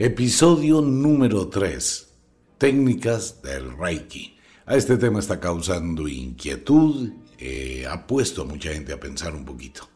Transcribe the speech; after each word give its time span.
Episodio 0.00 0.80
número 0.80 1.48
3. 1.48 2.08
Técnicas 2.56 3.42
del 3.42 3.76
Reiki. 3.76 4.36
A 4.64 4.76
este 4.76 4.96
tema 4.96 5.18
está 5.18 5.40
causando 5.40 6.06
inquietud, 6.06 7.10
eh, 7.36 7.84
ha 7.84 8.06
puesto 8.06 8.42
a 8.42 8.44
mucha 8.44 8.72
gente 8.72 8.92
a 8.92 9.00
pensar 9.00 9.34
un 9.34 9.44
poquito. 9.44 9.88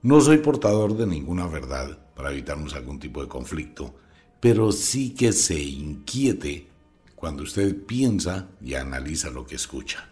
No 0.00 0.18
soy 0.22 0.38
portador 0.38 0.96
de 0.96 1.06
ninguna 1.06 1.46
verdad 1.46 1.98
para 2.16 2.32
evitarnos 2.32 2.74
algún 2.74 2.98
tipo 2.98 3.20
de 3.20 3.28
conflicto, 3.28 3.94
pero 4.40 4.72
sí 4.72 5.10
que 5.10 5.30
se 5.30 5.62
inquiete 5.62 6.68
cuando 7.14 7.42
usted 7.42 7.84
piensa 7.84 8.48
y 8.62 8.76
analiza 8.76 9.28
lo 9.28 9.46
que 9.46 9.56
escucha. 9.56 10.08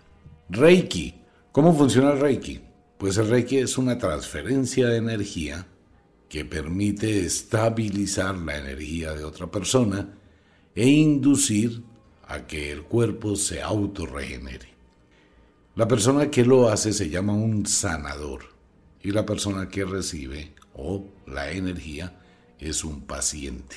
Reiki. 0.51 1.23
¿Cómo 1.53 1.75
funciona 1.75 2.13
el 2.13 2.21
Reiki? 2.21 2.61
Pues 2.99 3.17
el 3.17 3.31
Reiki 3.31 3.57
es 3.57 3.79
una 3.79 3.97
transferencia 3.97 4.89
de 4.89 4.99
energía 4.99 5.67
que 6.29 6.45
permite 6.45 7.25
estabilizar 7.25 8.37
la 8.37 8.59
energía 8.59 9.13
de 9.15 9.25
otra 9.25 9.51
persona 9.51 10.15
e 10.75 10.87
inducir 10.89 11.83
a 12.27 12.47
que 12.47 12.71
el 12.71 12.83
cuerpo 12.83 13.37
se 13.37 13.63
autorregenere. 13.63 14.69
La 15.75 15.89
persona 15.89 16.31
que 16.31 16.45
lo 16.45 16.69
hace 16.69 16.93
se 16.93 17.09
llama 17.09 17.33
un 17.33 17.65
sanador 17.67 18.45
y 19.03 19.13
la 19.13 19.25
persona 19.25 19.69
que 19.69 19.85
recibe 19.85 20.55
o 20.75 21.07
la 21.27 21.51
energía 21.51 22.21
es 22.59 22.85
un 22.85 23.03
paciente. 23.03 23.77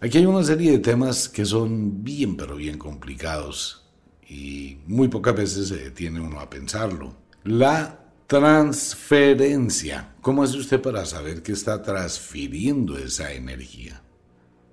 Aquí 0.00 0.18
hay 0.18 0.26
una 0.26 0.44
serie 0.44 0.72
de 0.72 0.78
temas 0.78 1.28
que 1.28 1.44
son 1.44 2.04
bien 2.04 2.36
pero 2.36 2.56
bien 2.56 2.78
complicados 2.78 3.86
y 4.28 4.78
muy 4.86 5.08
pocas 5.08 5.34
veces 5.34 5.68
se 5.68 5.76
detiene 5.76 6.20
uno 6.20 6.38
a 6.38 6.50
pensarlo. 6.50 7.16
La 7.44 8.05
transferencia. 8.26 10.14
¿Cómo 10.20 10.42
hace 10.42 10.58
usted 10.58 10.82
para 10.82 11.06
saber 11.06 11.42
que 11.42 11.52
está 11.52 11.82
transfiriendo 11.82 12.98
esa 12.98 13.32
energía? 13.32 14.02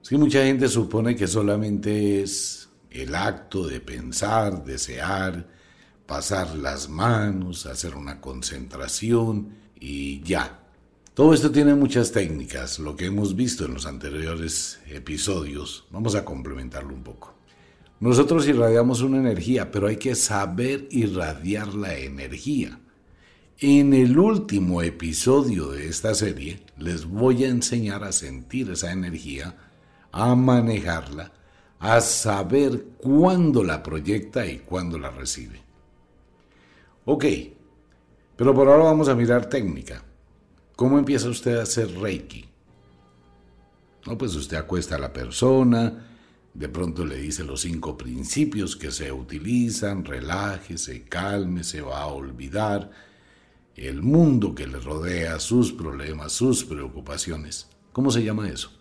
Si 0.02 0.18
mucha 0.18 0.44
gente 0.44 0.68
supone 0.68 1.16
que 1.16 1.28
solamente 1.28 2.24
es 2.24 2.70
el 2.90 3.14
acto 3.14 3.68
de 3.68 3.80
pensar, 3.80 4.66
desear, 4.66 5.48
pasar 6.06 6.56
las 6.56 6.90
manos, 6.90 7.66
hacer 7.66 7.96
una 7.96 8.20
concentración 8.20 9.56
y 9.80 10.22
ya. 10.22 10.60
Todo 11.14 11.34
esto 11.34 11.52
tiene 11.52 11.76
muchas 11.76 12.12
técnicas, 12.12 12.80
lo 12.80 12.96
que 12.96 13.06
hemos 13.06 13.36
visto 13.36 13.66
en 13.66 13.76
los 13.76 13.86
anteriores 13.86 14.80
episodios. 14.88 15.86
Vamos 15.92 16.16
a 16.16 16.26
complementarlo 16.26 16.94
un 16.94 17.04
poco. 17.04 17.36
Nosotros 18.00 18.48
irradiamos 18.48 19.02
una 19.02 19.20
energía, 19.20 19.70
pero 19.70 19.88
hay 19.88 19.98
que 19.98 20.16
saber 20.16 20.88
irradiar 20.90 21.76
la 21.76 21.96
energía. 21.96 22.80
En 23.60 23.94
el 23.94 24.18
último 24.18 24.82
episodio 24.82 25.70
de 25.70 25.88
esta 25.88 26.16
serie 26.16 26.62
les 26.78 27.06
voy 27.06 27.44
a 27.44 27.50
enseñar 27.50 28.04
a 28.04 28.12
sentir 28.12 28.72
esa 28.72 28.92
energía, 28.92 29.56
a 30.12 30.36
manejarla, 30.36 31.32
a 31.80 32.02
saber 32.02 32.84
cuándo 32.98 33.64
la 33.64 33.84
proyecta 33.84 34.46
y 34.48 34.58
cuándo 34.58 34.98
la 34.98 35.12
recibe. 35.12 35.62
Ok, 37.06 37.26
pero 38.36 38.56
por 38.56 38.68
ahora 38.68 38.86
vamos 38.86 39.08
a 39.08 39.16
mirar 39.16 39.48
técnica. 39.48 40.04
¿Cómo 40.76 40.98
empieza 40.98 41.30
usted 41.30 41.58
a 41.58 41.64
hacer 41.64 41.92
Reiki? 42.00 42.46
No, 44.08 44.18
pues 44.18 44.36
usted 44.36 44.58
acuesta 44.58 44.96
a 44.96 45.00
la 45.00 45.14
persona, 45.14 46.08
de 46.54 46.70
pronto 46.70 47.06
le 47.06 47.18
dice 47.18 47.44
los 47.44 47.62
cinco 47.62 47.96
principios 47.98 48.76
que 48.76 48.92
se 48.92 49.12
utilizan, 49.12 50.04
relájese, 50.04 51.04
calme, 51.04 51.64
se 51.64 51.82
va 51.82 52.02
a 52.02 52.08
olvidar 52.08 53.13
el 53.76 54.02
mundo 54.02 54.54
que 54.54 54.68
le 54.68 54.80
rodea, 54.80 55.40
sus 55.40 55.72
problemas, 55.72 56.32
sus 56.32 56.64
preocupaciones. 56.64 57.68
¿Cómo 57.92 58.12
se 58.12 58.24
llama 58.24 58.50
eso? 58.50 58.72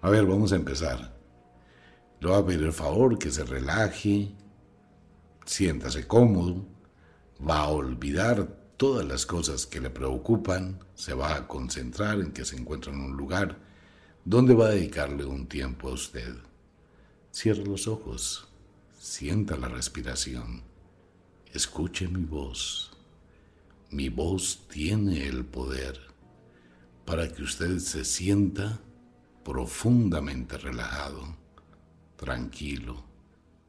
A 0.00 0.10
ver, 0.10 0.24
vamos 0.26 0.52
a 0.52 0.56
empezar. 0.56 1.16
Le 2.20 2.28
voy 2.28 2.38
a 2.38 2.46
pedir 2.46 2.62
el 2.62 2.72
favor 2.72 3.18
que 3.18 3.30
se 3.30 3.44
relaje, 3.44 4.32
siéntase 5.44 6.06
cómodo, 6.06 6.64
va 7.46 7.60
a 7.60 7.68
olvidar 7.68 8.48
todas 8.76 9.06
las 9.06 9.26
cosas 9.26 9.66
que 9.66 9.80
le 9.80 9.90
preocupan, 9.90 10.78
se 10.94 11.14
va 11.14 11.34
a 11.34 11.46
concentrar 11.46 12.20
en 12.20 12.32
que 12.32 12.44
se 12.44 12.56
encuentra 12.56 12.92
en 12.92 13.00
un 13.00 13.16
lugar 13.16 13.58
donde 14.24 14.54
va 14.54 14.66
a 14.66 14.70
dedicarle 14.70 15.24
un 15.24 15.46
tiempo 15.46 15.88
a 15.88 15.92
usted. 15.92 16.34
Cierre 17.30 17.64
los 17.64 17.86
ojos, 17.86 18.48
sienta 18.98 19.56
la 19.56 19.68
respiración, 19.68 20.62
escuche 21.52 22.08
mi 22.08 22.24
voz. 22.24 22.95
Mi 23.90 24.08
voz 24.08 24.66
tiene 24.68 25.26
el 25.26 25.44
poder 25.44 25.98
para 27.04 27.32
que 27.32 27.42
usted 27.42 27.78
se 27.78 28.04
sienta 28.04 28.80
profundamente 29.44 30.58
relajado, 30.58 31.36
tranquilo, 32.16 33.04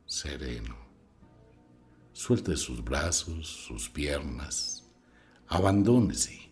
sereno. 0.07 0.75
Suelte 2.13 2.57
sus 2.57 2.83
brazos, 2.83 3.47
sus 3.47 3.89
piernas, 3.89 4.83
abandónese. 5.47 6.49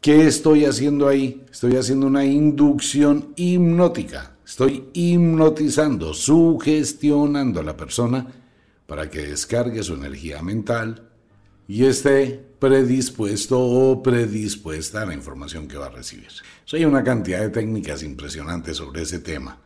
¿Qué 0.00 0.28
estoy 0.28 0.64
haciendo 0.64 1.08
ahí? 1.08 1.44
Estoy 1.50 1.74
haciendo 1.74 2.06
una 2.06 2.24
inducción 2.24 3.32
hipnótica. 3.34 4.36
Estoy 4.46 4.90
hipnotizando, 4.92 6.14
sugestionando 6.14 7.58
a 7.58 7.64
la 7.64 7.76
persona 7.76 8.24
para 8.86 9.10
que 9.10 9.26
descargue 9.26 9.82
su 9.82 9.94
energía 9.94 10.40
mental 10.40 11.05
y 11.68 11.84
esté 11.84 12.46
predispuesto 12.58 13.60
o 13.60 14.02
predispuesta 14.02 15.02
a 15.02 15.06
la 15.06 15.14
información 15.14 15.68
que 15.68 15.76
va 15.76 15.86
a 15.86 15.90
recibir. 15.90 16.28
hay 16.72 16.84
una 16.84 17.04
cantidad 17.04 17.40
de 17.40 17.50
técnicas 17.50 18.02
impresionantes 18.02 18.76
sobre 18.76 19.02
ese 19.02 19.18
tema. 19.18 19.58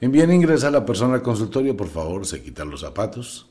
En 0.00 0.12
bien 0.12 0.32
ingresa 0.32 0.70
la 0.70 0.86
persona 0.86 1.14
al 1.14 1.22
consultorio, 1.22 1.76
por 1.76 1.88
favor, 1.88 2.24
se 2.26 2.42
quitan 2.42 2.70
los 2.70 2.82
zapatos. 2.82 3.48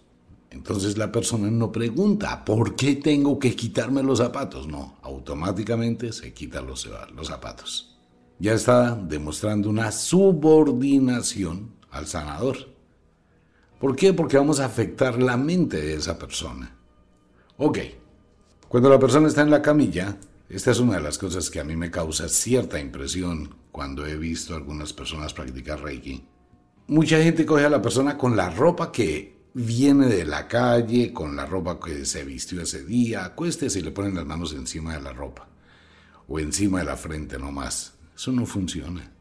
Entonces 0.49 0.97
la 0.97 1.11
persona 1.11 1.51
no 1.51 1.71
pregunta, 1.71 2.45
¿por 2.45 2.75
qué 2.75 2.95
tengo 2.95 3.37
que 3.37 3.53
quitarme 3.55 4.01
los 4.01 4.19
zapatos? 4.19 4.67
No, 4.67 4.97
automáticamente 5.01 6.13
se 6.13 6.33
quita 6.33 6.61
los, 6.61 6.89
los 7.13 7.27
zapatos. 7.27 7.97
Ya 8.39 8.53
está 8.53 8.95
demostrando 8.95 9.69
una 9.69 9.91
subordinación 9.91 11.73
al 11.91 12.07
sanador. 12.07 12.57
¿Por 13.79 13.95
qué? 13.95 14.13
Porque 14.13 14.37
vamos 14.37 14.59
a 14.59 14.65
afectar 14.65 15.21
la 15.21 15.35
mente 15.35 15.81
de 15.81 15.95
esa 15.95 16.17
persona. 16.17 16.76
Ok, 17.59 17.79
cuando 18.67 18.87
la 18.87 18.99
persona 18.99 19.27
está 19.27 19.41
en 19.41 19.49
la 19.49 19.63
camilla, 19.63 20.15
esta 20.47 20.69
es 20.69 20.79
una 20.79 20.97
de 20.97 21.01
las 21.01 21.17
cosas 21.17 21.49
que 21.49 21.59
a 21.59 21.63
mí 21.63 21.75
me 21.75 21.89
causa 21.89 22.29
cierta 22.29 22.79
impresión 22.79 23.55
cuando 23.71 24.05
he 24.05 24.15
visto 24.15 24.53
a 24.53 24.57
algunas 24.57 24.93
personas 24.93 25.33
practicar 25.33 25.81
Reiki. 25.81 26.23
Mucha 26.85 27.21
gente 27.21 27.47
coge 27.47 27.65
a 27.65 27.69
la 27.69 27.81
persona 27.81 28.15
con 28.15 28.37
la 28.37 28.51
ropa 28.51 28.91
que 28.91 29.37
viene 29.55 30.05
de 30.05 30.23
la 30.23 30.47
calle, 30.47 31.11
con 31.11 31.35
la 31.35 31.47
ropa 31.47 31.79
que 31.79 32.05
se 32.05 32.23
vistió 32.23 32.61
ese 32.61 32.85
día, 32.85 33.25
acuéstese 33.25 33.79
y 33.79 33.81
le 33.81 33.91
ponen 33.91 34.13
las 34.13 34.25
manos 34.27 34.53
encima 34.53 34.93
de 34.93 35.01
la 35.01 35.11
ropa 35.11 35.47
o 36.27 36.39
encima 36.39 36.77
de 36.77 36.85
la 36.85 36.95
frente 36.95 37.39
nomás. 37.39 37.95
Eso 38.15 38.31
no 38.31 38.45
funciona. 38.45 39.11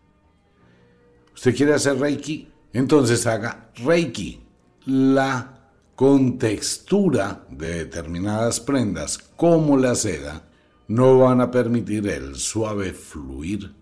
¿Usted 1.35 1.57
quiere 1.57 1.73
hacer 1.73 1.99
Reiki? 1.99 2.53
Entonces 2.75 3.27
haga 3.27 3.71
Reiki. 3.77 4.43
La 4.85 5.56
con 5.97 6.37
textura 6.37 7.47
de 7.49 7.85
determinadas 7.85 8.61
prendas 8.61 9.17
como 9.17 9.79
la 9.79 9.95
seda 9.95 10.47
no 10.89 11.19
van 11.19 11.41
a 11.41 11.51
permitir 11.51 12.07
el 12.09 12.37
suave 12.37 12.93
fluir 12.93 13.73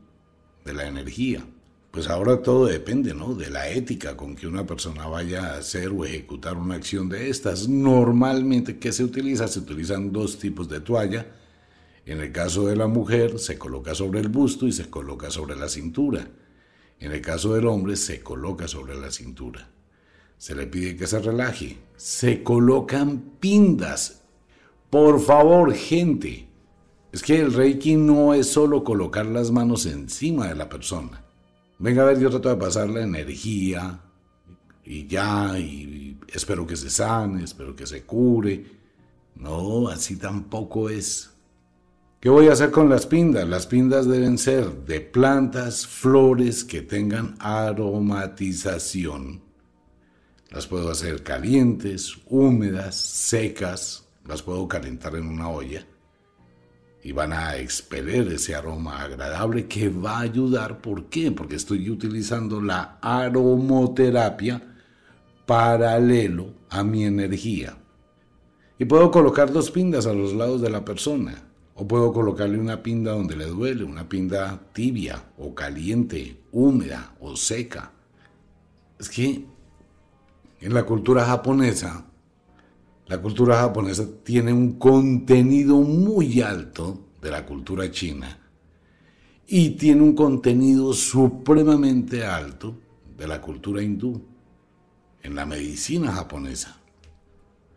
de 0.65 0.75
la 0.75 0.87
energía. 0.87 1.45
Pues 1.91 2.09
ahora 2.09 2.41
todo 2.41 2.67
depende, 2.67 3.15
¿no? 3.15 3.35
De 3.35 3.51
la 3.51 3.69
ética 3.69 4.17
con 4.17 4.37
que 4.37 4.47
una 4.47 4.65
persona 4.65 5.09
vaya 5.09 5.55
a 5.55 5.59
hacer 5.59 5.89
o 5.89 6.05
ejecutar 6.05 6.57
una 6.57 6.77
acción 6.77 7.09
de 7.09 7.31
estas. 7.31 7.69
Normalmente, 7.69 8.79
¿qué 8.79 8.93
se 8.93 9.03
utiliza? 9.03 9.49
Se 9.49 9.59
utilizan 9.59 10.13
dos 10.13 10.39
tipos 10.39 10.69
de 10.69 10.81
toalla. 10.81 11.27
En 12.07 12.21
el 12.21 12.31
caso 12.31 12.69
de 12.69 12.77
la 12.77 12.87
mujer, 12.87 13.41
se 13.41 13.59
coloca 13.59 13.93
sobre 13.93 14.21
el 14.21 14.29
busto 14.29 14.69
y 14.69 14.73
se 14.73 14.89
coloca 14.89 15.33
sobre 15.33 15.57
la 15.57 15.69
cintura. 15.69 16.29
En 17.01 17.11
el 17.11 17.21
caso 17.21 17.55
del 17.55 17.67
hombre, 17.67 17.97
se 17.97 18.23
coloca 18.23 18.69
sobre 18.69 18.95
la 18.95 19.11
cintura. 19.11 19.69
Se 20.39 20.55
le 20.55 20.67
pide 20.67 20.97
que 20.97 21.07
se 21.07 21.19
relaje. 21.19 21.77
Se 21.97 22.43
colocan 22.43 23.19
pindas. 23.41 24.23
Por 24.91 25.21
favor, 25.21 25.75
gente. 25.75 26.49
Es 27.13 27.23
que 27.23 27.41
el 27.41 27.53
Reiki 27.53 27.97
no 27.97 28.33
es 28.35 28.49
solo 28.49 28.83
colocar 28.83 29.27
las 29.27 29.53
manos 29.53 29.87
encima 29.87 30.49
de 30.49 30.57
la 30.57 30.69
persona. 30.69 31.25
Venga 31.79 32.03
a 32.03 32.07
ver, 32.07 32.19
yo 32.19 32.29
trato 32.31 32.49
de 32.49 32.57
pasar 32.57 32.91
la 32.91 33.03
energía 33.03 34.01
y 34.85 35.07
ya, 35.07 35.57
y 35.59 36.19
espero 36.33 36.67
que 36.67 36.77
se 36.77 36.91
sane, 36.91 37.45
espero 37.45 37.77
que 37.77 37.87
se 37.87 38.03
cure. 38.03 38.65
No, 39.37 39.87
así 39.89 40.17
tampoco 40.17 40.91
es. 40.91 41.31
¿Qué 42.21 42.29
voy 42.31 42.49
a 42.49 42.55
hacer 42.55 42.73
con 42.73 42.89
las 42.89 43.07
pindas? 43.07 43.49
Las 43.49 43.69
pindas 43.69 44.09
deben 44.09 44.39
ser 44.39 44.85
de 44.85 45.01
plantas, 45.01 45.87
flores 45.87 46.65
que 46.65 46.83
tengan 46.83 47.37
aromatización. 47.39 49.44
Las 50.55 50.69
puedo 50.69 50.89
hacer 50.89 51.25
calientes, 51.25 52.17
húmedas, 52.27 52.95
secas, 52.95 54.07
las 54.25 54.41
puedo 54.41 54.69
calentar 54.69 55.17
en 55.17 55.27
una 55.27 55.49
olla 55.49 55.85
y 57.03 57.11
van 57.11 57.33
a 57.33 57.57
expeler 57.57 58.29
ese 58.29 58.55
aroma 58.55 59.03
agradable 59.03 59.67
que 59.67 59.89
va 59.89 60.19
a 60.19 60.21
ayudar. 60.21 60.81
¿Por 60.81 61.07
qué? 61.07 61.33
Porque 61.33 61.57
estoy 61.57 61.91
utilizando 61.91 62.61
la 62.61 63.01
aromoterapia 63.03 64.63
paralelo 65.45 66.55
a 66.71 66.85
mi 66.85 67.05
energía. 67.05 67.77
Y 68.79 68.85
puedo 68.85 69.11
colocar 69.11 69.53
dos 69.53 69.73
pindas 69.73 70.07
a 70.07 70.15
los 70.15 70.35
lados 70.35 70.63
de 70.63 70.71
la 70.71 70.85
persona. 70.85 71.35
O 71.75 71.89
puedo 71.89 72.13
colocarle 72.13 72.61
una 72.61 72.81
pinda 72.81 73.11
donde 73.11 73.35
le 73.35 73.47
duele, 73.47 73.83
una 73.83 74.09
pinda 74.09 74.61
tibia 74.73 75.21
o 75.37 75.53
caliente, 75.53 76.45
húmeda 76.53 77.17
o 77.19 77.35
seca. 77.37 77.91
Es 79.01 79.09
que 79.09 79.53
en 80.65 80.75
la 80.75 80.85
cultura 80.85 81.25
japonesa 81.25 82.07
la 83.07 83.21
cultura 83.21 83.57
japonesa 83.59 84.07
tiene 84.23 84.53
un 84.53 84.79
contenido 84.79 85.77
muy 85.77 86.41
alto 86.41 87.01
de 87.21 87.31
la 87.31 87.45
cultura 87.45 87.91
china 87.91 88.39
y 89.47 89.71
tiene 89.71 90.01
un 90.01 90.15
contenido 90.15 90.95
supremamente 90.95 92.25
alto 92.25 92.79
de 93.17 93.29
la 93.29 93.43
cultura 93.43 93.83
hindú 93.83 94.23
en 95.23 95.35
la 95.35 95.45
medicina 95.45 96.13
japonesa. 96.13 96.81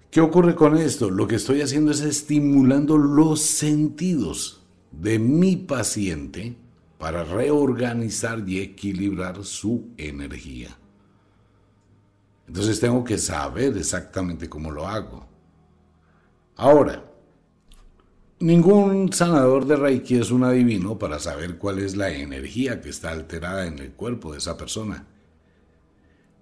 ¿Qué 0.10 0.22
ocurre 0.22 0.56
con 0.56 0.78
esto? 0.78 1.10
Lo 1.10 1.28
que 1.28 1.36
estoy 1.36 1.62
haciendo 1.62 1.92
es 1.92 2.00
estimulando 2.00 2.98
los 2.98 3.42
sentidos 3.42 4.63
de 4.94 5.19
mi 5.19 5.57
paciente 5.57 6.56
para 6.98 7.25
reorganizar 7.25 8.48
y 8.48 8.60
equilibrar 8.60 9.44
su 9.44 9.90
energía. 9.98 10.78
Entonces 12.47 12.79
tengo 12.79 13.03
que 13.03 13.17
saber 13.17 13.77
exactamente 13.77 14.47
cómo 14.47 14.71
lo 14.71 14.88
hago. 14.88 15.27
Ahora, 16.55 17.03
ningún 18.39 19.11
sanador 19.11 19.65
de 19.65 19.75
Reiki 19.75 20.15
es 20.15 20.31
un 20.31 20.44
adivino 20.44 20.97
para 20.97 21.19
saber 21.19 21.57
cuál 21.57 21.79
es 21.79 21.95
la 21.95 22.09
energía 22.09 22.81
que 22.81 22.89
está 22.89 23.11
alterada 23.11 23.67
en 23.67 23.79
el 23.79 23.91
cuerpo 23.91 24.31
de 24.31 24.38
esa 24.38 24.57
persona. 24.57 25.05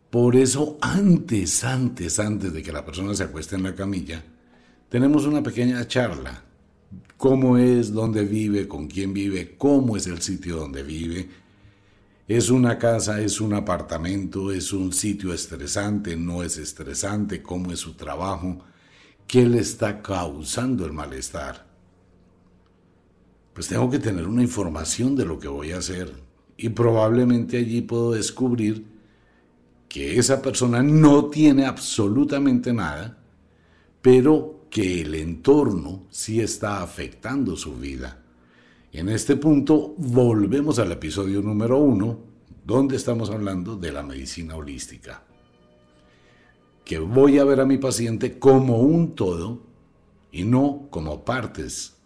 Por 0.10 0.36
eso, 0.36 0.78
antes, 0.80 1.64
antes, 1.64 2.20
antes 2.20 2.54
de 2.54 2.64
que 2.64 2.72
la 2.72 2.86
persona 2.86 3.14
se 3.16 3.24
acueste 3.24 3.56
en 3.56 3.64
la 3.64 3.76
camilla, 3.76 4.24
tenemos 4.88 5.26
una 5.26 5.44
pequeña 5.44 5.86
charla. 5.88 6.44
Cómo 7.18 7.58
es, 7.58 7.92
dónde 7.92 8.24
vive, 8.24 8.68
con 8.68 8.88
quién 8.88 9.14
vive, 9.14 9.56
cómo 9.58 9.98
es 9.98 10.08
el 10.08 10.22
sitio 10.22 10.58
donde 10.58 10.84
vive, 10.84 11.28
¿Es 12.28 12.50
una 12.50 12.80
casa, 12.80 13.22
es 13.22 13.40
un 13.40 13.54
apartamento, 13.54 14.52
es 14.52 14.74
un 14.74 14.92
sitio 14.94 15.32
estresante, 15.32 16.16
no 16.18 16.42
es 16.42 16.58
estresante? 16.58 17.44
¿Cómo 17.44 17.72
es 17.72 17.80
su 17.80 17.94
trabajo? 17.94 18.66
¿Qué 19.28 19.46
le 19.46 19.60
está 19.60 20.02
causando 20.02 20.88
el 20.88 20.92
malestar? 20.92 21.68
Pues 23.54 23.68
tengo 23.68 23.92
que 23.92 24.00
tener 24.00 24.28
una 24.28 24.42
información 24.42 25.16
de 25.16 25.24
lo 25.24 25.38
que 25.38 25.48
voy 25.48 25.72
a 25.72 25.78
hacer 25.78 26.12
y 26.58 26.70
probablemente 26.70 27.58
allí 27.58 27.82
puedo 27.82 28.14
descubrir 28.14 28.88
que 29.88 30.18
esa 30.18 30.42
persona 30.42 30.82
no 30.82 31.26
tiene 31.26 31.68
absolutamente 31.68 32.74
nada, 32.74 33.20
pero 34.02 34.66
que 34.72 35.02
el 35.02 35.14
entorno 35.14 36.08
sí 36.10 36.42
está 36.42 36.82
afectando 36.82 37.56
su 37.56 37.76
vida. 37.76 38.25
En 38.98 39.10
este 39.10 39.36
punto 39.36 39.94
volvemos 39.98 40.80
al 40.80 40.90
episodio 40.94 41.42
número 41.42 41.78
uno, 41.80 42.18
donde 42.64 42.96
estamos 42.96 43.30
hablando 43.30 43.76
de 43.76 43.92
la 43.92 44.04
medicina 44.04 44.56
holística. 44.56 45.22
Que 46.86 47.00
voy 47.00 47.38
a 47.38 47.44
ver 47.44 47.60
a 47.60 47.66
mi 47.66 47.78
paciente 47.78 48.40
como 48.40 48.80
un 48.80 49.14
todo 49.14 49.64
y 50.32 50.46
no 50.46 50.88
como 50.92 51.26
partes. 51.26 51.98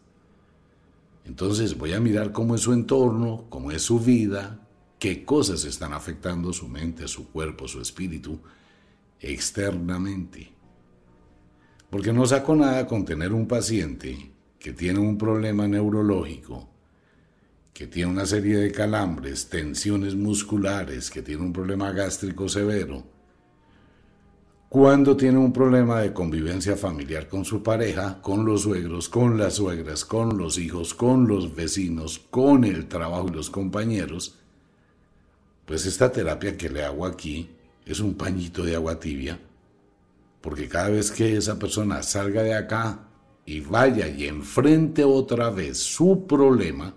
Entonces 1.26 1.78
voy 1.78 1.94
a 1.94 2.00
mirar 2.00 2.32
cómo 2.32 2.56
es 2.56 2.62
su 2.62 2.74
entorno, 2.74 3.46
cómo 3.50 3.70
es 3.70 3.84
su 3.84 4.00
vida, 4.00 4.68
qué 4.98 5.24
cosas 5.24 5.66
están 5.66 5.94
afectando 5.94 6.52
su 6.54 6.68
mente, 6.68 7.08
su 7.08 7.30
cuerpo, 7.30 7.68
su 7.68 7.82
espíritu 7.82 8.40
externamente. 9.20 10.52
Porque 11.92 12.12
no 12.12 12.26
saco 12.26 12.56
nada 12.56 12.88
con 12.88 13.06
tener 13.06 13.32
un 13.32 13.48
paciente 13.48 14.32
que 14.58 14.74
tiene 14.74 14.98
un 14.98 15.20
problema 15.20 15.68
neurológico 15.68 16.79
que 17.74 17.88
tiene 17.88 18.12
una 18.12 18.26
serie 18.26 18.58
de 18.58 18.72
calambres, 18.72 19.50
tensiones 19.50 20.16
musculares, 20.16 21.10
que 21.10 21.22
tiene 21.22 21.44
un 21.44 21.54
problema 21.54 21.92
gástrico 21.92 22.50
severo, 22.50 23.04
cuando 24.70 25.18
tiene 25.18 25.40
un 25.40 25.52
problema 25.52 26.00
de 26.00 26.14
convivencia 26.14 26.78
familiar 26.78 27.28
con 27.28 27.44
su 27.44 27.64
pareja, 27.64 28.22
con 28.22 28.46
los 28.46 28.62
suegros, 28.62 29.10
con 29.10 29.36
las 29.36 29.56
suegras, 29.56 30.06
con 30.06 30.38
los 30.38 30.60
hijos, 30.60 30.94
con 30.94 31.28
los 31.28 31.56
vecinos, 31.56 32.20
con 32.30 32.64
el 32.64 32.88
trabajo 32.88 33.30
y 33.30 33.34
los 33.34 33.50
compañeros, 33.50 34.36
pues 35.66 35.88
esta 35.88 36.12
terapia 36.12 36.56
que 36.56 36.70
le 36.70 36.84
hago 36.84 37.08
aquí 37.08 37.50
es 37.84 38.00
un 38.00 38.14
pañito 38.14 38.64
de 38.64 38.76
agua 38.76 39.00
tibia, 39.00 39.40
porque 40.40 40.68
cada 40.68 40.90
vez 40.90 41.10
que 41.10 41.36
esa 41.36 41.58
persona 41.58 42.04
salga 42.04 42.44
de 42.44 42.54
acá 42.54 43.08
y 43.48 43.62
vaya 43.62 44.08
y 44.08 44.28
enfrente 44.28 45.04
otra 45.04 45.50
vez 45.50 45.80
su 45.80 46.28
problema, 46.28 46.94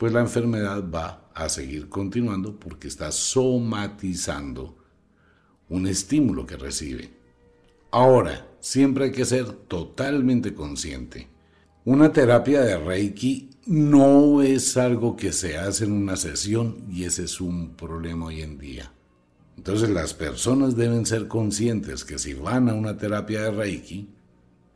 pues 0.00 0.14
la 0.14 0.20
enfermedad 0.20 0.82
va 0.90 1.30
a 1.34 1.50
seguir 1.50 1.90
continuando 1.90 2.58
porque 2.58 2.88
está 2.88 3.12
somatizando 3.12 4.78
un 5.68 5.86
estímulo 5.86 6.46
que 6.46 6.56
recibe. 6.56 7.10
Ahora, 7.90 8.48
siempre 8.60 9.04
hay 9.04 9.12
que 9.12 9.26
ser 9.26 9.52
totalmente 9.52 10.54
consciente. 10.54 11.28
Una 11.84 12.10
terapia 12.10 12.62
de 12.62 12.78
Reiki 12.78 13.50
no 13.66 14.40
es 14.40 14.78
algo 14.78 15.16
que 15.16 15.32
se 15.34 15.58
hace 15.58 15.84
en 15.84 15.92
una 15.92 16.16
sesión 16.16 16.82
y 16.90 17.04
ese 17.04 17.24
es 17.24 17.38
un 17.38 17.76
problema 17.76 18.24
hoy 18.24 18.40
en 18.40 18.56
día. 18.56 18.90
Entonces 19.58 19.90
las 19.90 20.14
personas 20.14 20.76
deben 20.76 21.04
ser 21.04 21.28
conscientes 21.28 22.06
que 22.06 22.18
si 22.18 22.32
van 22.32 22.70
a 22.70 22.74
una 22.74 22.96
terapia 22.96 23.42
de 23.42 23.50
Reiki 23.50 24.08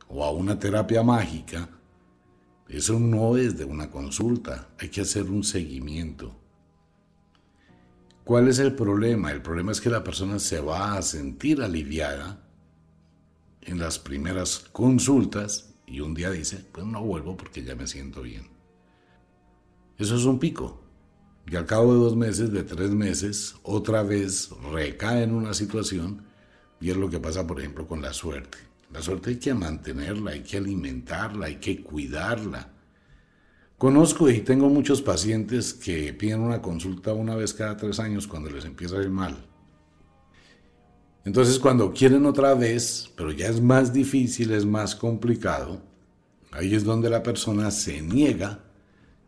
o 0.07 0.23
a 0.23 0.29
una 0.29 0.59
terapia 0.59 1.01
mágica, 1.01 1.74
eso 2.67 2.99
no 2.99 3.37
es 3.37 3.57
de 3.57 3.65
una 3.65 3.91
consulta, 3.91 4.69
hay 4.79 4.89
que 4.89 5.01
hacer 5.01 5.23
un 5.23 5.43
seguimiento. 5.43 6.35
¿Cuál 8.23 8.47
es 8.47 8.57
el 8.57 8.73
problema? 8.73 9.31
El 9.31 9.43
problema 9.43 9.71
es 9.71 9.79
que 9.79 9.89
la 9.91 10.03
persona 10.03 10.39
se 10.39 10.59
va 10.59 10.95
a 10.95 11.01
sentir 11.03 11.61
aliviada 11.61 12.43
en 13.61 13.77
las 13.77 13.99
primeras 13.99 14.59
consultas 14.71 15.75
y 15.85 15.99
un 15.99 16.15
día 16.15 16.31
dice, 16.31 16.65
pues 16.71 16.87
no 16.87 17.03
vuelvo 17.03 17.37
porque 17.37 17.63
ya 17.63 17.75
me 17.75 17.85
siento 17.85 18.23
bien. 18.23 18.47
Eso 19.97 20.15
es 20.15 20.25
un 20.25 20.39
pico. 20.39 20.81
Y 21.47 21.55
al 21.55 21.67
cabo 21.67 21.93
de 21.93 21.99
dos 21.99 22.15
meses, 22.15 22.51
de 22.51 22.63
tres 22.63 22.89
meses, 22.89 23.55
otra 23.61 24.01
vez 24.01 24.49
recae 24.73 25.21
en 25.21 25.33
una 25.33 25.53
situación 25.53 26.23
y 26.81 26.89
es 26.89 26.97
lo 26.97 27.09
que 27.09 27.19
pasa, 27.19 27.45
por 27.45 27.59
ejemplo, 27.59 27.87
con 27.87 28.01
la 28.01 28.13
suerte. 28.13 28.57
La 28.93 29.01
suerte 29.01 29.31
hay 29.31 29.37
que 29.37 29.53
mantenerla, 29.53 30.31
hay 30.31 30.41
que 30.41 30.57
alimentarla, 30.57 31.47
hay 31.47 31.55
que 31.55 31.81
cuidarla. 31.83 32.71
Conozco 33.77 34.29
y 34.29 34.39
tengo 34.39 34.69
muchos 34.69 35.01
pacientes 35.01 35.73
que 35.73 36.13
piden 36.13 36.39
una 36.39 36.61
consulta 36.61 37.13
una 37.13 37.35
vez 37.35 37.53
cada 37.53 37.75
tres 37.75 37.99
años 37.99 38.25
cuando 38.25 38.49
les 38.49 38.63
empieza 38.63 38.97
a 38.97 39.01
ir 39.01 39.09
mal. 39.09 39.35
Entonces 41.25 41.59
cuando 41.59 41.91
quieren 41.91 42.25
otra 42.25 42.53
vez, 42.53 43.11
pero 43.17 43.31
ya 43.31 43.47
es 43.47 43.59
más 43.59 43.91
difícil, 43.91 44.51
es 44.51 44.65
más 44.65 44.95
complicado, 44.95 45.81
ahí 46.51 46.73
es 46.73 46.83
donde 46.83 47.09
la 47.09 47.23
persona 47.23 47.71
se 47.71 48.01
niega, 48.01 48.63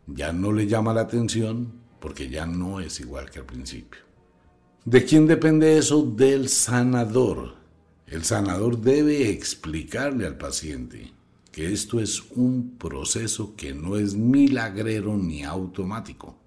ya 0.06 0.32
no 0.32 0.52
le 0.52 0.66
llama 0.66 0.94
la 0.94 1.02
atención, 1.02 1.72
porque 2.00 2.30
ya 2.30 2.46
no 2.46 2.80
es 2.80 3.00
igual 3.00 3.28
que 3.30 3.40
al 3.40 3.46
principio. 3.46 4.00
¿De 4.84 5.04
quién 5.04 5.26
depende 5.26 5.76
eso? 5.76 6.02
Del 6.02 6.48
sanador. 6.48 7.57
El 8.10 8.24
sanador 8.24 8.80
debe 8.80 9.28
explicarle 9.28 10.26
al 10.26 10.38
paciente 10.38 11.12
que 11.52 11.72
esto 11.72 12.00
es 12.00 12.22
un 12.30 12.78
proceso 12.78 13.54
que 13.54 13.74
no 13.74 13.98
es 13.98 14.14
milagrero 14.14 15.18
ni 15.18 15.44
automático. 15.44 16.38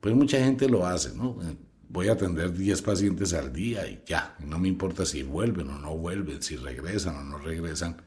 Pues 0.00 0.14
mucha 0.14 0.44
gente 0.44 0.68
lo 0.68 0.84
hace, 0.86 1.14
¿no? 1.16 1.38
Voy 1.88 2.08
a 2.08 2.12
atender 2.12 2.52
10 2.52 2.82
pacientes 2.82 3.32
al 3.32 3.54
día 3.54 3.88
y 3.88 4.02
ya, 4.06 4.36
no 4.44 4.58
me 4.58 4.68
importa 4.68 5.06
si 5.06 5.22
vuelven 5.22 5.68
o 5.70 5.78
no 5.78 5.96
vuelven, 5.96 6.42
si 6.42 6.56
regresan 6.56 7.16
o 7.16 7.24
no 7.24 7.38
regresan. 7.38 8.02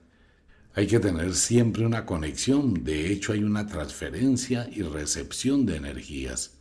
Hay 0.76 0.86
que 0.86 1.00
tener 1.00 1.34
siempre 1.34 1.86
una 1.86 2.06
conexión, 2.06 2.84
de 2.84 3.12
hecho 3.12 3.34
hay 3.34 3.44
una 3.44 3.66
transferencia 3.66 4.70
y 4.72 4.84
recepción 4.84 5.66
de 5.66 5.78
energías. 5.78 6.55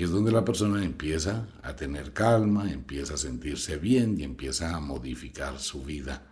Y 0.00 0.04
es 0.04 0.10
donde 0.12 0.32
la 0.32 0.46
persona 0.46 0.82
empieza 0.82 1.46
a 1.62 1.76
tener 1.76 2.14
calma, 2.14 2.72
empieza 2.72 3.12
a 3.12 3.18
sentirse 3.18 3.76
bien 3.76 4.18
y 4.18 4.22
empieza 4.22 4.74
a 4.74 4.80
modificar 4.80 5.58
su 5.58 5.82
vida. 5.82 6.26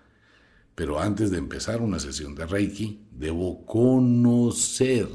Pero 0.75 0.99
antes 0.99 1.31
de 1.31 1.37
empezar 1.37 1.83
una 1.83 1.99
sesión 1.99 2.35
de 2.35 2.47
Reiki, 2.47 3.03
debo 3.11 3.67
conocer. 3.67 5.07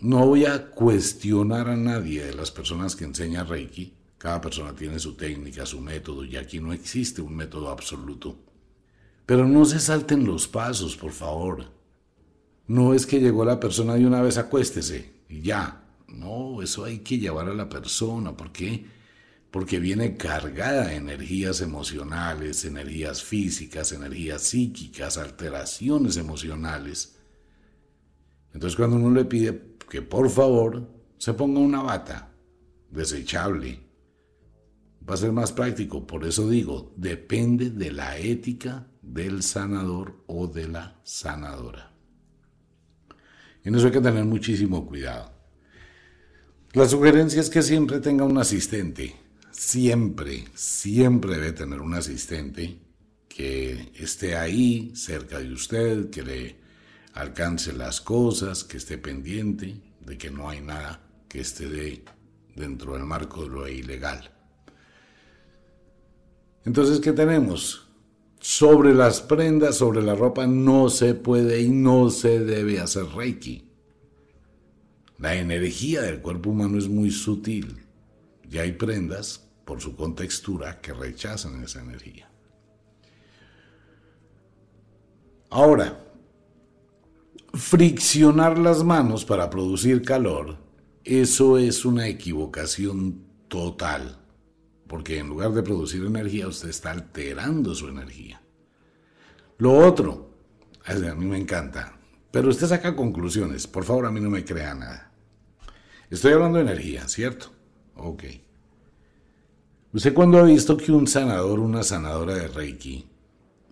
No 0.00 0.26
voy 0.26 0.44
a 0.44 0.70
cuestionar 0.72 1.70
a 1.70 1.78
nadie 1.78 2.26
de 2.26 2.34
las 2.34 2.50
personas 2.50 2.94
que 2.94 3.04
enseñan 3.04 3.48
Reiki. 3.48 3.94
Cada 4.18 4.42
persona 4.42 4.74
tiene 4.74 4.98
su 4.98 5.14
técnica, 5.14 5.64
su 5.64 5.80
método, 5.80 6.26
y 6.26 6.36
aquí 6.36 6.60
no 6.60 6.74
existe 6.74 7.22
un 7.22 7.34
método 7.34 7.70
absoluto. 7.70 8.36
Pero 9.24 9.48
no 9.48 9.64
se 9.64 9.80
salten 9.80 10.26
los 10.26 10.46
pasos, 10.46 10.94
por 10.94 11.12
favor. 11.12 11.72
No 12.66 12.92
es 12.92 13.06
que 13.06 13.18
llegó 13.18 13.46
la 13.46 13.60
persona 13.60 13.96
y 13.96 14.04
una 14.04 14.20
vez 14.20 14.36
acuéstese 14.36 15.22
y 15.30 15.40
ya. 15.40 15.83
No, 16.08 16.62
eso 16.62 16.84
hay 16.84 16.98
que 16.98 17.18
llevar 17.18 17.48
a 17.48 17.54
la 17.54 17.68
persona. 17.68 18.36
¿Por 18.36 18.52
qué? 18.52 18.84
porque 19.54 19.78
viene 19.78 20.16
cargada 20.16 20.88
de 20.88 20.96
energías 20.96 21.60
emocionales, 21.60 22.64
energías 22.64 23.22
físicas, 23.22 23.92
energías 23.92 24.42
psíquicas, 24.42 25.16
alteraciones 25.16 26.16
emocionales. 26.16 27.16
Entonces 28.52 28.76
cuando 28.76 28.96
uno 28.96 29.12
le 29.12 29.24
pide 29.24 29.76
que 29.88 30.02
por 30.02 30.28
favor 30.28 30.90
se 31.18 31.34
ponga 31.34 31.60
una 31.60 31.82
bata 31.82 32.32
desechable, 32.90 33.78
va 35.08 35.14
a 35.14 35.18
ser 35.18 35.30
más 35.30 35.52
práctico. 35.52 36.04
Por 36.04 36.24
eso 36.24 36.50
digo, 36.50 36.92
depende 36.96 37.70
de 37.70 37.92
la 37.92 38.18
ética 38.18 38.88
del 39.02 39.44
sanador 39.44 40.24
o 40.26 40.48
de 40.48 40.66
la 40.66 41.00
sanadora. 41.04 41.92
En 43.62 43.76
eso 43.76 43.86
hay 43.86 43.92
que 43.92 44.00
tener 44.00 44.24
muchísimo 44.24 44.84
cuidado. 44.84 45.33
La 46.74 46.88
sugerencia 46.88 47.40
es 47.40 47.50
que 47.50 47.62
siempre 47.62 48.00
tenga 48.00 48.24
un 48.24 48.36
asistente 48.38 49.24
siempre, 49.54 50.44
siempre 50.54 51.34
debe 51.34 51.52
tener 51.52 51.80
un 51.80 51.94
asistente 51.94 52.78
que 53.28 53.92
esté 53.94 54.36
ahí 54.36 54.92
cerca 54.94 55.38
de 55.38 55.52
usted, 55.52 56.10
que 56.10 56.22
le 56.22 56.56
alcance 57.14 57.72
las 57.72 58.00
cosas, 58.00 58.64
que 58.64 58.76
esté 58.76 58.98
pendiente 58.98 59.80
de 60.04 60.18
que 60.18 60.30
no 60.30 60.48
hay 60.48 60.60
nada 60.60 61.00
que 61.28 61.40
esté 61.40 62.04
dentro 62.54 62.94
del 62.94 63.04
marco 63.04 63.42
de 63.42 63.48
lo 63.48 63.68
ilegal. 63.68 64.30
Entonces, 66.64 67.00
¿qué 67.00 67.12
tenemos? 67.12 67.88
Sobre 68.40 68.94
las 68.94 69.20
prendas, 69.20 69.76
sobre 69.76 70.02
la 70.02 70.14
ropa, 70.14 70.46
no 70.46 70.88
se 70.90 71.14
puede 71.14 71.60
y 71.62 71.68
no 71.70 72.10
se 72.10 72.40
debe 72.40 72.80
hacer 72.80 73.06
reiki. 73.06 73.63
La 75.24 75.36
energía 75.36 76.02
del 76.02 76.20
cuerpo 76.20 76.50
humano 76.50 76.76
es 76.76 76.86
muy 76.86 77.10
sutil. 77.10 77.80
Y 78.50 78.58
hay 78.58 78.72
prendas 78.72 79.48
por 79.64 79.80
su 79.80 79.96
contextura 79.96 80.82
que 80.82 80.92
rechazan 80.92 81.64
esa 81.64 81.80
energía. 81.80 82.28
Ahora, 85.48 86.04
friccionar 87.54 88.58
las 88.58 88.84
manos 88.84 89.24
para 89.24 89.48
producir 89.48 90.02
calor, 90.02 90.58
eso 91.04 91.56
es 91.56 91.86
una 91.86 92.06
equivocación 92.06 93.24
total, 93.48 94.18
porque 94.86 95.16
en 95.16 95.28
lugar 95.28 95.52
de 95.54 95.62
producir 95.62 96.04
energía, 96.04 96.48
usted 96.48 96.68
está 96.68 96.90
alterando 96.90 97.74
su 97.74 97.88
energía. 97.88 98.42
Lo 99.56 99.72
otro, 99.72 100.34
a 100.84 100.92
mí 100.92 101.24
me 101.24 101.38
encanta, 101.38 101.98
pero 102.30 102.50
usted 102.50 102.66
saca 102.66 102.94
conclusiones, 102.94 103.66
por 103.66 103.84
favor 103.84 104.04
a 104.04 104.10
mí 104.10 104.20
no 104.20 104.28
me 104.28 104.44
crea 104.44 104.74
nada. 104.74 105.12
Estoy 106.14 106.34
hablando 106.34 106.58
de 106.58 106.64
energía, 106.70 107.08
¿cierto? 107.08 107.50
Ok. 107.96 108.22
¿Usted 109.92 110.14
cuándo 110.14 110.38
ha 110.38 110.44
visto 110.44 110.76
que 110.76 110.92
un 110.92 111.08
sanador, 111.08 111.58
una 111.58 111.82
sanadora 111.82 112.34
de 112.34 112.46
Reiki, 112.46 113.08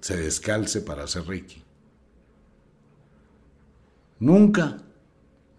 se 0.00 0.16
descalce 0.16 0.80
para 0.80 1.04
hacer 1.04 1.24
Reiki? 1.24 1.62
Nunca. 4.18 4.82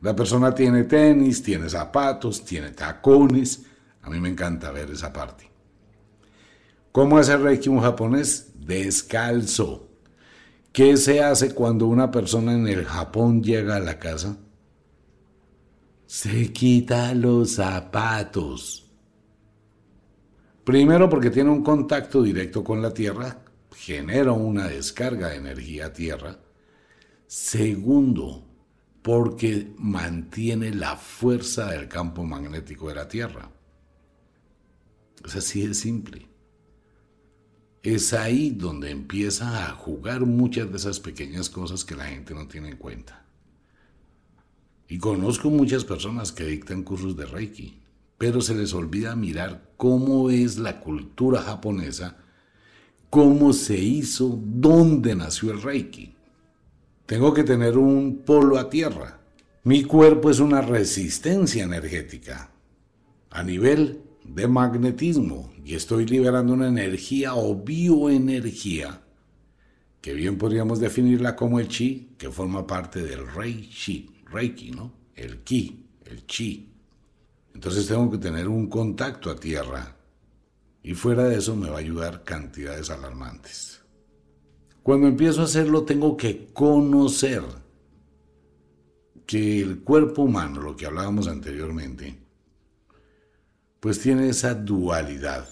La 0.01 0.13
persona 0.13 0.53
tiene 0.53 0.83
tenis, 0.83 1.41
tiene 1.41 1.69
zapatos, 1.69 2.43
tiene 2.43 2.71
tacones. 2.71 3.65
A 4.01 4.09
mí 4.09 4.19
me 4.19 4.27
encanta 4.27 4.69
ver 4.71 4.91
esa 4.91 5.13
parte. 5.13 5.49
¿Cómo 6.91 7.17
hace 7.17 7.37
Reiki 7.37 7.69
un 7.69 7.79
japonés? 7.79 8.51
Descalzo. 8.55 9.87
¿Qué 10.73 10.97
se 10.97 11.23
hace 11.23 11.53
cuando 11.53 11.87
una 11.87 12.11
persona 12.11 12.51
en 12.51 12.67
el 12.67 12.83
Japón 12.83 13.41
llega 13.41 13.77
a 13.77 13.79
la 13.79 13.99
casa? 13.99 14.35
Se 16.13 16.53
quita 16.53 17.11
los 17.15 17.53
zapatos. 17.55 18.87
Primero 20.63 21.09
porque 21.09 21.31
tiene 21.31 21.49
un 21.49 21.63
contacto 21.63 22.21
directo 22.21 22.63
con 22.63 22.83
la 22.83 22.93
Tierra, 22.93 23.43
genera 23.75 24.31
una 24.31 24.67
descarga 24.67 25.29
de 25.29 25.37
energía 25.37 25.91
Tierra. 25.91 26.39
Segundo, 27.25 28.45
porque 29.01 29.73
mantiene 29.79 30.69
la 30.69 30.97
fuerza 30.97 31.71
del 31.71 31.87
campo 31.87 32.23
magnético 32.23 32.89
de 32.89 32.95
la 32.95 33.07
Tierra. 33.07 33.49
Es 35.25 35.35
así 35.35 35.65
de 35.65 35.73
simple. 35.73 36.27
Es 37.81 38.13
ahí 38.13 38.51
donde 38.51 38.91
empieza 38.91 39.65
a 39.65 39.71
jugar 39.71 40.27
muchas 40.27 40.69
de 40.69 40.77
esas 40.77 40.99
pequeñas 40.99 41.49
cosas 41.49 41.83
que 41.83 41.95
la 41.95 42.05
gente 42.05 42.35
no 42.35 42.47
tiene 42.47 42.69
en 42.69 42.77
cuenta. 42.77 43.22
Y 44.87 44.97
conozco 44.97 45.49
muchas 45.49 45.85
personas 45.85 46.31
que 46.31 46.45
dictan 46.45 46.83
cursos 46.83 47.15
de 47.15 47.25
Reiki 47.25 47.83
pero 48.23 48.39
se 48.39 48.55
les 48.55 48.73
olvida 48.73 49.17
mirar 49.17 49.71
cómo 49.75 50.29
es 50.29 50.57
la 50.57 50.79
cultura 50.79 51.41
japonesa, 51.41 52.15
cómo 53.09 53.51
se 53.51 53.77
hizo, 53.77 54.39
dónde 54.41 55.13
nació 55.13 55.51
el 55.51 55.61
Reiki. 55.61 56.15
Tengo 57.05 57.33
que 57.33 57.43
tener 57.43 57.77
un 57.77 58.21
polo 58.25 58.57
a 58.57 58.69
tierra. 58.69 59.19
Mi 59.65 59.83
cuerpo 59.83 60.29
es 60.29 60.39
una 60.39 60.61
resistencia 60.61 61.65
energética 61.65 62.51
a 63.29 63.43
nivel 63.43 63.99
de 64.23 64.47
magnetismo 64.47 65.51
y 65.65 65.75
estoy 65.75 66.05
liberando 66.05 66.53
una 66.53 66.69
energía 66.69 67.35
o 67.35 67.55
bioenergía 67.55 69.01
que 69.99 70.13
bien 70.13 70.37
podríamos 70.37 70.79
definirla 70.79 71.35
como 71.35 71.59
el 71.59 71.67
chi, 71.67 72.09
que 72.17 72.29
forma 72.29 72.65
parte 72.65 73.01
del 73.03 73.27
Reiki, 73.27 74.09
Reiki, 74.33 74.71
¿no? 74.71 74.91
El 75.15 75.43
ki, 75.43 75.85
el 76.05 76.25
chi. 76.25 76.73
Entonces 77.53 77.87
tengo 77.87 78.09
que 78.09 78.17
tener 78.17 78.47
un 78.47 78.67
contacto 78.67 79.29
a 79.29 79.35
tierra. 79.35 79.95
Y 80.81 80.95
fuera 80.95 81.25
de 81.25 81.37
eso 81.37 81.55
me 81.55 81.69
va 81.69 81.77
a 81.77 81.79
ayudar 81.79 82.23
cantidades 82.23 82.89
alarmantes. 82.89 83.81
Cuando 84.81 85.07
empiezo 85.07 85.41
a 85.41 85.45
hacerlo 85.45 85.83
tengo 85.83 86.17
que 86.17 86.49
conocer 86.51 87.41
que 89.25 89.61
el 89.61 89.79
cuerpo 89.79 90.23
humano, 90.23 90.61
lo 90.61 90.75
que 90.75 90.85
hablábamos 90.85 91.27
anteriormente, 91.27 92.19
pues 93.79 93.99
tiene 93.99 94.27
esa 94.27 94.53
dualidad. 94.55 95.47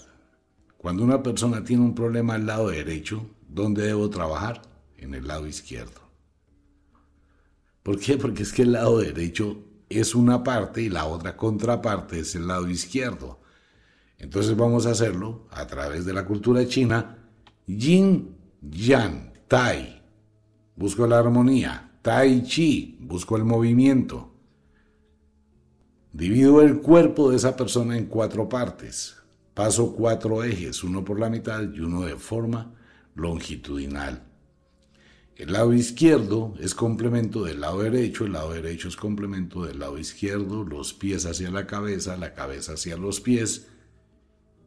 Cuando 0.76 1.04
una 1.04 1.22
persona 1.22 1.64
tiene 1.64 1.82
un 1.82 1.94
problema 1.94 2.34
al 2.34 2.46
lado 2.46 2.68
derecho, 2.68 3.24
¿dónde 3.48 3.86
debo 3.86 4.10
trabajar? 4.10 4.60
En 4.98 5.14
el 5.14 5.26
lado 5.26 5.46
izquierdo. 5.46 6.01
¿Por 7.82 7.98
qué? 7.98 8.16
Porque 8.16 8.42
es 8.42 8.52
que 8.52 8.62
el 8.62 8.72
lado 8.72 8.98
derecho 8.98 9.64
es 9.88 10.14
una 10.14 10.42
parte 10.42 10.82
y 10.82 10.88
la 10.88 11.06
otra 11.06 11.36
contraparte 11.36 12.20
es 12.20 12.34
el 12.34 12.46
lado 12.46 12.68
izquierdo. 12.68 13.40
Entonces 14.18 14.56
vamos 14.56 14.86
a 14.86 14.90
hacerlo 14.90 15.46
a 15.50 15.66
través 15.66 16.04
de 16.04 16.12
la 16.12 16.24
cultura 16.24 16.66
china. 16.66 17.18
Yin, 17.66 18.36
Yang, 18.60 19.32
Tai. 19.48 20.02
Busco 20.76 21.06
la 21.06 21.18
armonía. 21.18 21.98
Tai 22.02 22.42
Chi. 22.44 22.98
Busco 23.00 23.36
el 23.36 23.44
movimiento. 23.44 24.32
Divido 26.12 26.62
el 26.62 26.80
cuerpo 26.80 27.30
de 27.30 27.36
esa 27.36 27.56
persona 27.56 27.96
en 27.96 28.06
cuatro 28.06 28.48
partes. 28.48 29.16
paso 29.54 29.92
cuatro 29.92 30.44
ejes, 30.44 30.82
uno 30.82 31.04
por 31.04 31.20
la 31.20 31.28
mitad 31.28 31.62
y 31.62 31.80
uno 31.80 32.02
de 32.02 32.16
forma 32.16 32.74
longitudinal. 33.14 34.31
El 35.42 35.54
lado 35.54 35.74
izquierdo 35.74 36.54
es 36.60 36.72
complemento 36.72 37.42
del 37.42 37.62
lado 37.62 37.82
derecho, 37.82 38.24
el 38.24 38.34
lado 38.34 38.52
derecho 38.52 38.86
es 38.86 38.94
complemento 38.94 39.64
del 39.64 39.80
lado 39.80 39.98
izquierdo, 39.98 40.62
los 40.62 40.94
pies 40.94 41.26
hacia 41.26 41.50
la 41.50 41.66
cabeza, 41.66 42.16
la 42.16 42.32
cabeza 42.32 42.74
hacia 42.74 42.96
los 42.96 43.20
pies, 43.20 43.66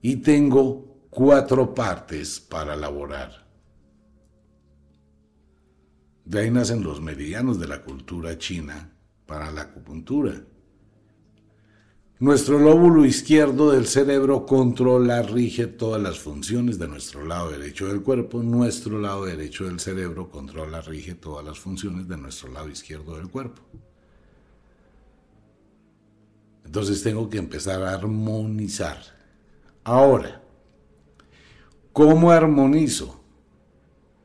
y 0.02 0.18
tengo 0.18 1.08
cuatro 1.10 1.74
partes 1.74 2.42
para 2.42 2.74
elaborar. 2.74 3.48
De 6.26 6.42
ahí 6.42 6.52
nacen 6.52 6.84
los 6.84 7.00
meridianos 7.00 7.58
de 7.58 7.70
la 7.70 7.82
cultura 7.82 8.38
china 8.38 8.98
para 9.26 9.52
la 9.52 9.62
acupuntura. 9.62 10.44
Nuestro 12.18 12.60
lóbulo 12.60 13.04
izquierdo 13.04 13.72
del 13.72 13.88
cerebro 13.88 14.46
controla, 14.46 15.22
rige 15.22 15.68
todas 15.68 16.02
las 16.02 16.18
funciones 16.18 16.80
de 16.80 16.88
nuestro 16.88 17.26
lado 17.26 17.50
derecho 17.50 17.88
del 17.88 18.04
cuerpo. 18.04 18.42
Nuestro 18.42 19.00
lado 19.00 19.26
derecho 19.26 19.66
del 19.66 19.82
cerebro 19.82 20.30
controla, 20.30 20.80
rige 20.80 21.16
todas 21.16 21.44
las 21.44 21.60
funciones 21.60 22.08
de 22.08 22.16
nuestro 22.16 22.50
lado 22.54 22.70
izquierdo 22.70 23.18
del 23.18 23.28
cuerpo. 23.28 23.62
Entonces 26.64 27.04
tengo 27.04 27.30
que 27.30 27.38
empezar 27.38 27.84
a 27.84 27.94
armonizar. 27.94 28.98
Ahora, 29.84 30.42
¿cómo 31.92 32.32
armonizo? 32.32 33.20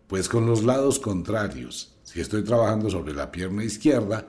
Pues 0.06 0.28
con 0.28 0.46
los 0.46 0.62
lados 0.62 1.00
contrarios. 1.00 1.96
Si 2.04 2.20
estoy 2.20 2.44
trabajando 2.44 2.88
sobre 2.88 3.14
la 3.14 3.32
pierna 3.32 3.64
izquierda, 3.64 4.28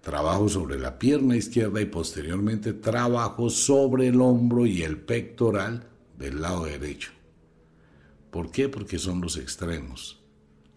Trabajo 0.00 0.48
sobre 0.48 0.78
la 0.78 0.98
pierna 0.98 1.36
izquierda 1.36 1.80
y 1.80 1.86
posteriormente 1.86 2.72
trabajo 2.72 3.50
sobre 3.50 4.08
el 4.08 4.20
hombro 4.20 4.64
y 4.64 4.82
el 4.82 5.00
pectoral 5.00 5.88
del 6.16 6.40
lado 6.40 6.64
derecho. 6.64 7.10
¿Por 8.30 8.50
qué? 8.50 8.68
Porque 8.68 8.98
son 8.98 9.20
los 9.20 9.36
extremos, 9.36 10.22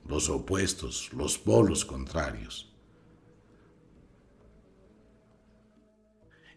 los 0.08 0.30
opuestos, 0.30 1.12
los 1.13 1.38
polos 1.38 1.86
contrarios. 1.86 2.74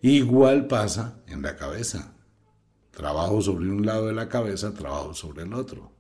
Igual 0.00 0.66
pasa 0.66 1.22
en 1.26 1.42
la 1.42 1.56
cabeza. 1.56 2.14
Trabajo 2.90 3.40
sobre 3.40 3.70
un 3.70 3.84
lado 3.84 4.06
de 4.06 4.12
la 4.12 4.28
cabeza, 4.28 4.74
trabajo 4.74 5.14
sobre 5.14 5.44
el 5.44 5.54
otro. 5.54 5.92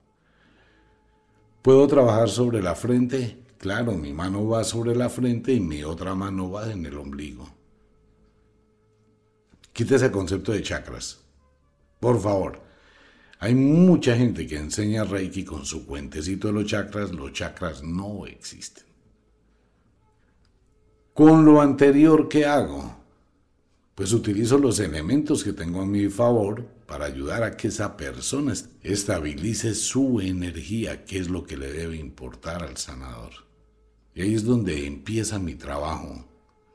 Puedo 1.62 1.86
trabajar 1.86 2.28
sobre 2.28 2.62
la 2.62 2.74
frente 2.74 3.43
Claro, 3.64 3.92
mi 3.92 4.12
mano 4.12 4.46
va 4.46 4.62
sobre 4.62 4.94
la 4.94 5.08
frente 5.08 5.54
y 5.54 5.58
mi 5.58 5.82
otra 5.82 6.14
mano 6.14 6.50
va 6.50 6.70
en 6.70 6.84
el 6.84 6.98
ombligo. 6.98 7.48
Quita 9.72 9.96
ese 9.96 10.10
concepto 10.10 10.52
de 10.52 10.60
chakras. 10.60 11.22
Por 11.98 12.20
favor. 12.20 12.60
Hay 13.38 13.54
mucha 13.54 14.14
gente 14.18 14.46
que 14.46 14.58
enseña 14.58 15.04
Reiki 15.04 15.46
con 15.46 15.64
su 15.64 15.86
cuentecito 15.86 16.48
de 16.48 16.52
los 16.52 16.66
chakras. 16.66 17.12
Los 17.12 17.32
chakras 17.32 17.82
no 17.82 18.26
existen. 18.26 18.84
Con 21.14 21.46
lo 21.46 21.62
anterior 21.62 22.28
que 22.28 22.44
hago, 22.44 22.94
pues 23.94 24.12
utilizo 24.12 24.58
los 24.58 24.78
elementos 24.78 25.42
que 25.42 25.54
tengo 25.54 25.80
a 25.80 25.86
mi 25.86 26.10
favor 26.10 26.66
para 26.86 27.06
ayudar 27.06 27.42
a 27.42 27.56
que 27.56 27.68
esa 27.68 27.96
persona 27.96 28.52
estabilice 28.82 29.74
su 29.74 30.20
energía, 30.20 31.06
que 31.06 31.18
es 31.18 31.30
lo 31.30 31.46
que 31.46 31.56
le 31.56 31.72
debe 31.72 31.96
importar 31.96 32.62
al 32.62 32.76
sanador. 32.76 33.53
Y 34.14 34.22
ahí 34.22 34.34
es 34.34 34.44
donde 34.44 34.86
empieza 34.86 35.38
mi 35.38 35.54
trabajo. 35.54 36.24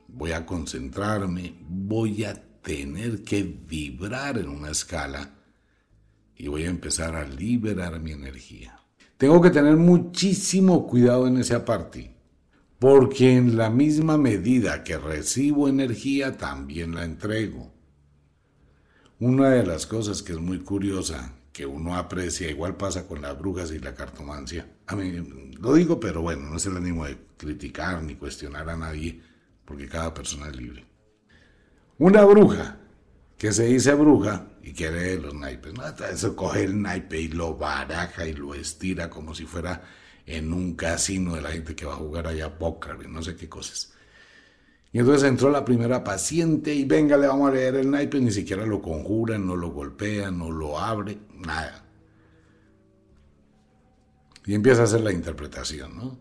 Voy 0.08 0.32
a 0.32 0.44
concentrarme, 0.44 1.54
voy 1.68 2.24
a 2.24 2.34
tener 2.34 3.22
que 3.22 3.42
vibrar 3.42 4.38
en 4.38 4.48
una 4.48 4.70
escala 4.70 5.34
y 6.36 6.48
voy 6.48 6.64
a 6.64 6.70
empezar 6.70 7.16
a 7.16 7.26
liberar 7.26 7.98
mi 8.00 8.12
energía. 8.12 8.78
Tengo 9.16 9.40
que 9.40 9.50
tener 9.50 9.76
muchísimo 9.76 10.86
cuidado 10.86 11.26
en 11.26 11.38
esa 11.38 11.64
parte, 11.64 12.14
porque 12.78 13.36
en 13.36 13.56
la 13.56 13.70
misma 13.70 14.16
medida 14.16 14.82
que 14.82 14.98
recibo 14.98 15.68
energía, 15.68 16.36
también 16.36 16.94
la 16.94 17.04
entrego. 17.04 17.72
Una 19.18 19.50
de 19.50 19.66
las 19.66 19.86
cosas 19.86 20.22
que 20.22 20.32
es 20.32 20.40
muy 20.40 20.60
curiosa 20.60 21.34
que 21.52 21.66
uno 21.66 21.96
aprecia, 21.96 22.48
igual 22.48 22.76
pasa 22.76 23.06
con 23.06 23.22
las 23.22 23.38
brujas 23.38 23.72
y 23.72 23.78
la 23.78 23.94
cartomancia. 23.94 24.66
A 24.86 24.94
mí 24.96 25.10
lo 25.58 25.74
digo, 25.74 25.98
pero 25.98 26.22
bueno, 26.22 26.48
no 26.48 26.56
es 26.56 26.66
el 26.66 26.76
ánimo 26.76 27.04
de 27.04 27.18
criticar 27.36 28.02
ni 28.02 28.14
cuestionar 28.14 28.68
a 28.68 28.76
nadie, 28.76 29.20
porque 29.64 29.88
cada 29.88 30.14
persona 30.14 30.48
es 30.48 30.56
libre. 30.56 30.84
Una 31.98 32.24
bruja 32.24 32.78
que 33.36 33.52
se 33.52 33.64
dice 33.64 33.94
bruja 33.94 34.46
y 34.62 34.72
quiere 34.72 35.18
los 35.18 35.34
naipes, 35.34 35.74
¿no? 35.74 35.86
Eso 36.06 36.36
coge 36.36 36.64
el 36.64 36.80
naipe 36.80 37.20
y 37.20 37.28
lo 37.28 37.56
baraja 37.56 38.26
y 38.26 38.34
lo 38.34 38.54
estira 38.54 39.10
como 39.10 39.34
si 39.34 39.44
fuera 39.44 39.82
en 40.26 40.52
un 40.52 40.74
casino 40.74 41.34
de 41.34 41.42
la 41.42 41.50
gente 41.50 41.74
que 41.74 41.86
va 41.86 41.94
a 41.94 41.96
jugar 41.96 42.26
allá 42.26 42.58
póker 42.58 43.08
no 43.08 43.22
sé 43.22 43.36
qué 43.36 43.48
cosas. 43.48 43.92
Y 44.92 44.98
entonces 44.98 45.28
entró 45.28 45.50
la 45.50 45.64
primera 45.64 46.02
paciente 46.02 46.74
y 46.74 46.84
venga, 46.84 47.16
le 47.16 47.28
vamos 47.28 47.50
a 47.50 47.54
leer 47.54 47.76
el 47.76 47.90
naipe, 47.90 48.20
ni 48.20 48.32
siquiera 48.32 48.66
lo 48.66 48.82
conjuran, 48.82 49.46
no 49.46 49.54
lo 49.54 49.70
golpean, 49.70 50.38
no 50.38 50.50
lo 50.50 50.78
abre, 50.78 51.16
nada. 51.34 51.84
Y 54.46 54.54
empieza 54.54 54.82
a 54.82 54.84
hacer 54.84 55.02
la 55.02 55.12
interpretación, 55.12 55.96
¿no? 55.96 56.18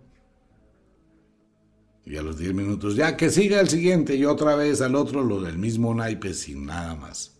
Y 2.05 2.17
a 2.17 2.21
los 2.21 2.38
10 2.38 2.53
minutos, 2.53 2.95
ya 2.95 3.17
que 3.17 3.29
siga 3.29 3.60
el 3.60 3.69
siguiente, 3.69 4.15
y 4.15 4.25
otra 4.25 4.55
vez 4.55 4.82
al 4.82 4.95
otro 4.95 5.23
lo 5.23 5.41
del 5.41 5.58
mismo 5.58 5.93
naipe 5.93 6.34
sin 6.34 6.65
nada 6.65 6.95
más. 6.95 7.39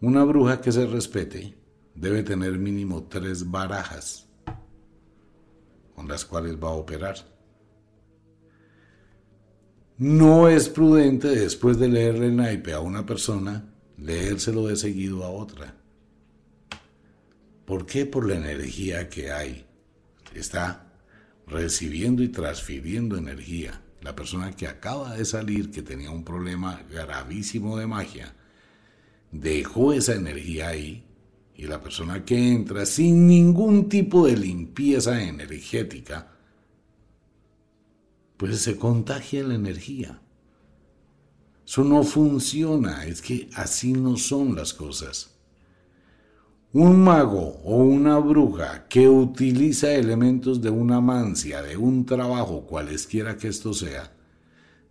Una 0.00 0.24
bruja 0.24 0.60
que 0.60 0.72
se 0.72 0.86
respete 0.86 1.56
debe 1.94 2.22
tener 2.22 2.58
mínimo 2.58 3.04
tres 3.04 3.50
barajas 3.50 4.28
con 5.94 6.08
las 6.08 6.24
cuales 6.24 6.56
va 6.56 6.68
a 6.68 6.72
operar. 6.72 7.16
No 9.98 10.48
es 10.48 10.68
prudente 10.68 11.28
después 11.28 11.78
de 11.78 11.88
leerle 11.88 12.26
el 12.26 12.36
naipe 12.36 12.72
a 12.72 12.80
una 12.80 13.04
persona, 13.06 13.72
leérselo 13.98 14.66
de 14.66 14.76
seguido 14.76 15.24
a 15.24 15.30
otra. 15.30 15.76
¿Por 17.64 17.86
qué? 17.86 18.06
Por 18.06 18.26
la 18.26 18.36
energía 18.36 19.08
que 19.08 19.30
hay. 19.30 19.66
Está 20.34 20.92
recibiendo 21.46 22.22
y 22.22 22.28
transfiriendo 22.28 23.16
energía. 23.16 23.82
La 24.00 24.16
persona 24.16 24.50
que 24.52 24.66
acaba 24.66 25.14
de 25.14 25.24
salir, 25.24 25.70
que 25.70 25.82
tenía 25.82 26.10
un 26.10 26.24
problema 26.24 26.82
gravísimo 26.90 27.76
de 27.76 27.86
magia, 27.86 28.34
dejó 29.30 29.92
esa 29.92 30.14
energía 30.14 30.68
ahí 30.68 31.04
y 31.54 31.66
la 31.66 31.80
persona 31.80 32.24
que 32.24 32.50
entra 32.50 32.84
sin 32.86 33.26
ningún 33.26 33.88
tipo 33.88 34.26
de 34.26 34.36
limpieza 34.36 35.22
energética, 35.22 36.31
pues 38.42 38.60
se 38.60 38.76
contagia 38.76 39.44
la 39.44 39.54
energía. 39.54 40.20
Eso 41.64 41.84
no 41.84 42.02
funciona, 42.02 43.06
es 43.06 43.22
que 43.22 43.48
así 43.54 43.92
no 43.92 44.16
son 44.16 44.56
las 44.56 44.74
cosas. 44.74 45.36
Un 46.72 47.04
mago 47.04 47.60
o 47.62 47.76
una 47.76 48.18
bruja 48.18 48.88
que 48.88 49.08
utiliza 49.08 49.92
elementos 49.92 50.60
de 50.60 50.70
una 50.70 51.00
mancia, 51.00 51.62
de 51.62 51.76
un 51.76 52.04
trabajo, 52.04 52.66
cualesquiera 52.66 53.36
que 53.36 53.46
esto 53.46 53.72
sea, 53.72 54.12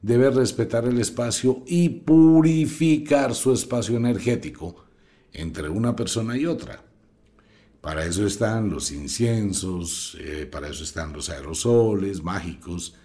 debe 0.01 0.29
respetar 0.29 0.85
el 0.85 0.97
espacio 0.97 1.61
y 1.67 1.89
purificar 1.89 3.35
su 3.35 3.51
espacio 3.51 3.97
energético 3.97 4.85
entre 5.33 5.67
una 5.67 5.93
persona 5.93 6.37
y 6.37 6.45
otra. 6.45 6.85
Para 7.81 8.05
eso 8.05 8.25
están 8.25 8.69
los 8.69 8.93
inciensos, 8.93 10.15
eh, 10.21 10.45
para 10.49 10.69
eso 10.69 10.85
están 10.85 11.11
los 11.11 11.29
aerosoles 11.29 12.23
mágicos, 12.23 12.95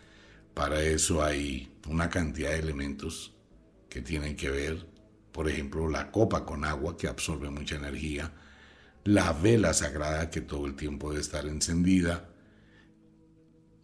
para 0.57 0.83
eso 0.83 1.23
hay 1.23 1.69
una 1.87 2.09
cantidad 2.09 2.49
de 2.49 2.61
elementos 2.61 3.37
que 3.91 4.01
tienen 4.01 4.35
que 4.37 4.49
ver, 4.49 4.87
por 5.31 5.51
ejemplo, 5.51 5.87
la 5.87 6.11
copa 6.11 6.47
con 6.47 6.65
agua 6.65 6.97
que 6.97 7.09
absorbe 7.09 7.51
mucha 7.51 7.77
energía, 7.77 8.33
la 9.05 9.35
vela 9.35 9.75
sagrada 9.75 10.31
que 10.31 10.41
todo 10.41 10.65
el 10.65 10.75
tiempo 10.75 11.11
debe 11.11 11.21
estar 11.21 11.45
encendida, 11.45 12.31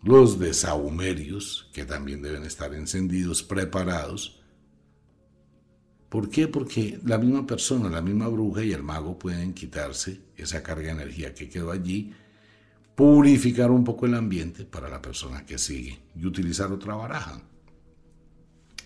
los 0.03 0.39
desahumerios 0.39 1.69
que 1.75 1.85
también 1.85 2.23
deben 2.23 2.45
estar 2.45 2.73
encendidos, 2.73 3.43
preparados. 3.43 4.41
¿Por 6.09 6.31
qué? 6.31 6.49
Porque 6.49 6.99
la 7.05 7.19
misma 7.19 7.47
persona, 7.47 7.91
la 7.91 8.01
misma 8.01 8.29
bruja 8.29 8.65
y 8.65 8.73
el 8.73 8.83
mago 8.83 9.19
pueden 9.19 9.53
quitarse 9.53 10.23
esa 10.39 10.63
carga 10.63 10.85
de 10.85 11.03
energía 11.03 11.35
que 11.35 11.51
quedó 11.51 11.71
allí 11.71 12.15
purificar 12.95 13.71
un 13.71 13.85
poco 13.85 14.07
el 14.07 14.15
ambiente 14.15 14.65
para 14.65 14.89
la 14.89 15.01
persona 15.01 15.47
que 15.47 15.59
sigue 15.59 16.01
y 16.15 16.27
utilizar 16.27 16.73
otra 16.73 16.95
baraja. 16.95 17.41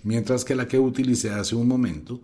Mientras 0.02 0.44
que 0.44 0.54
la 0.54 0.68
que 0.68 0.78
utilicé 0.78 1.30
hace 1.30 1.56
un 1.56 1.66
momento, 1.66 2.20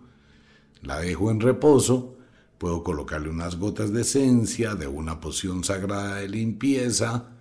la 0.81 0.99
dejo 0.99 1.31
en 1.31 1.41
reposo, 1.41 2.17
puedo 2.57 2.83
colocarle 2.83 3.29
unas 3.29 3.57
gotas 3.57 3.91
de 3.91 4.01
esencia 4.01 4.75
de 4.75 4.87
una 4.87 5.19
poción 5.19 5.63
sagrada 5.63 6.15
de 6.15 6.29
limpieza 6.29 7.31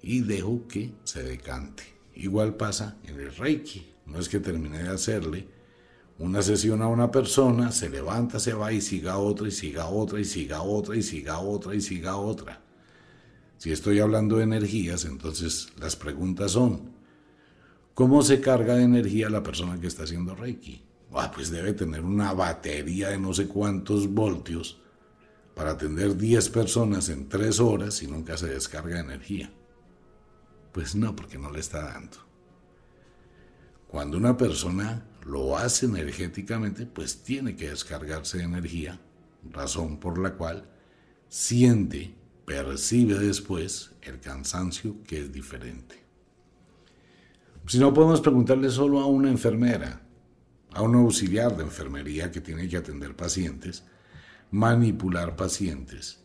y 0.00 0.20
dejo 0.20 0.66
que 0.66 0.94
se 1.04 1.22
decante. 1.22 1.82
Igual 2.14 2.56
pasa 2.56 2.96
en 3.04 3.20
el 3.20 3.34
Reiki. 3.34 3.86
No 4.06 4.18
es 4.18 4.28
que 4.28 4.40
termine 4.40 4.82
de 4.82 4.88
hacerle 4.88 5.46
una 6.18 6.42
sesión 6.42 6.82
a 6.82 6.88
una 6.88 7.10
persona, 7.10 7.72
se 7.72 7.90
levanta, 7.90 8.38
se 8.38 8.54
va 8.54 8.72
y 8.72 8.80
siga 8.80 9.18
otra 9.18 9.48
y 9.48 9.50
siga 9.50 9.88
otra 9.88 10.20
y 10.20 10.24
siga 10.24 10.62
otra 10.62 10.96
y 10.96 11.02
siga 11.02 11.38
otra 11.38 11.74
y 11.74 11.80
siga 11.80 12.16
otra. 12.16 12.61
Si 13.62 13.70
estoy 13.70 14.00
hablando 14.00 14.38
de 14.38 14.42
energías, 14.42 15.04
entonces 15.04 15.68
las 15.78 15.94
preguntas 15.94 16.50
son, 16.50 16.96
¿cómo 17.94 18.22
se 18.22 18.40
carga 18.40 18.74
de 18.74 18.82
energía 18.82 19.30
la 19.30 19.44
persona 19.44 19.80
que 19.80 19.86
está 19.86 20.02
haciendo 20.02 20.34
Reiki? 20.34 20.82
Ah, 21.12 21.30
pues 21.32 21.48
debe 21.48 21.72
tener 21.72 22.00
una 22.00 22.32
batería 22.32 23.10
de 23.10 23.20
no 23.20 23.32
sé 23.32 23.46
cuántos 23.46 24.08
voltios 24.08 24.82
para 25.54 25.70
atender 25.70 26.16
10 26.16 26.48
personas 26.48 27.08
en 27.08 27.28
3 27.28 27.60
horas 27.60 28.02
y 28.02 28.08
nunca 28.08 28.36
se 28.36 28.48
descarga 28.48 28.98
energía. 28.98 29.52
Pues 30.72 30.96
no, 30.96 31.14
porque 31.14 31.38
no 31.38 31.52
le 31.52 31.60
está 31.60 31.84
dando. 31.84 32.16
Cuando 33.86 34.16
una 34.16 34.36
persona 34.36 35.06
lo 35.24 35.56
hace 35.56 35.86
energéticamente, 35.86 36.84
pues 36.84 37.22
tiene 37.22 37.54
que 37.54 37.70
descargarse 37.70 38.38
de 38.38 38.42
energía, 38.42 39.00
razón 39.52 40.00
por 40.00 40.18
la 40.18 40.34
cual 40.34 40.68
siente, 41.28 42.20
percibe 42.44 43.18
después 43.18 43.92
el 44.02 44.20
cansancio 44.20 44.96
que 45.04 45.20
es 45.20 45.32
diferente. 45.32 46.02
Si 47.66 47.78
no 47.78 47.94
podemos 47.94 48.20
preguntarle 48.20 48.70
solo 48.70 49.00
a 49.00 49.06
una 49.06 49.30
enfermera, 49.30 50.02
a 50.72 50.82
un 50.82 50.94
auxiliar 50.96 51.56
de 51.56 51.62
enfermería 51.62 52.30
que 52.30 52.40
tiene 52.40 52.68
que 52.68 52.76
atender 52.76 53.14
pacientes, 53.14 53.84
manipular 54.50 55.36
pacientes. 55.36 56.20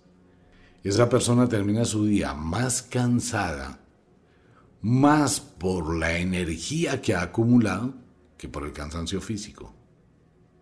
Esa 0.83 1.09
persona 1.09 1.47
termina 1.47 1.85
su 1.85 2.05
día 2.05 2.33
más 2.33 2.81
cansada, 2.81 3.79
más 4.81 5.39
por 5.39 5.95
la 5.95 6.17
energía 6.17 7.01
que 7.01 7.13
ha 7.13 7.21
acumulado 7.21 7.93
que 8.37 8.47
por 8.47 8.63
el 8.63 8.73
cansancio 8.73 9.21
físico. 9.21 9.73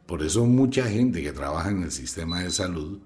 Por 0.05 0.23
eso 0.23 0.45
mucha 0.45 0.85
gente 0.85 1.21
que 1.21 1.33
trabaja 1.33 1.71
en 1.71 1.83
el 1.83 1.91
sistema 1.91 2.41
de 2.41 2.51
salud 2.51 3.01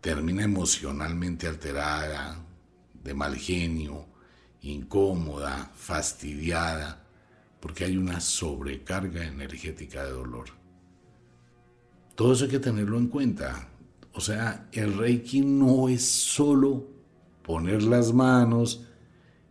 termina 0.00 0.44
emocionalmente 0.44 1.46
alterada, 1.46 2.44
de 3.02 3.14
mal 3.14 3.36
genio, 3.36 4.06
incómoda, 4.62 5.70
fastidiada, 5.74 7.04
porque 7.60 7.84
hay 7.84 7.96
una 7.96 8.20
sobrecarga 8.20 9.24
energética 9.24 10.04
de 10.04 10.12
dolor. 10.12 10.46
Todo 12.14 12.32
eso 12.32 12.44
hay 12.44 12.50
que 12.50 12.58
tenerlo 12.58 12.98
en 12.98 13.08
cuenta. 13.08 13.68
O 14.12 14.20
sea, 14.20 14.68
el 14.72 14.96
Reiki 14.96 15.40
no 15.40 15.88
es 15.88 16.04
solo 16.04 16.86
poner 17.42 17.82
las 17.82 18.12
manos 18.12 18.86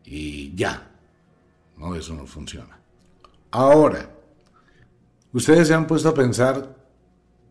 y 0.04 0.54
ya. 0.56 0.92
No, 1.78 1.96
eso 1.96 2.14
no 2.14 2.26
funciona. 2.26 2.80
Ahora, 3.52 4.12
ustedes 5.32 5.68
se 5.68 5.74
han 5.74 5.88
puesto 5.88 6.10
a 6.10 6.14
pensar 6.14 6.79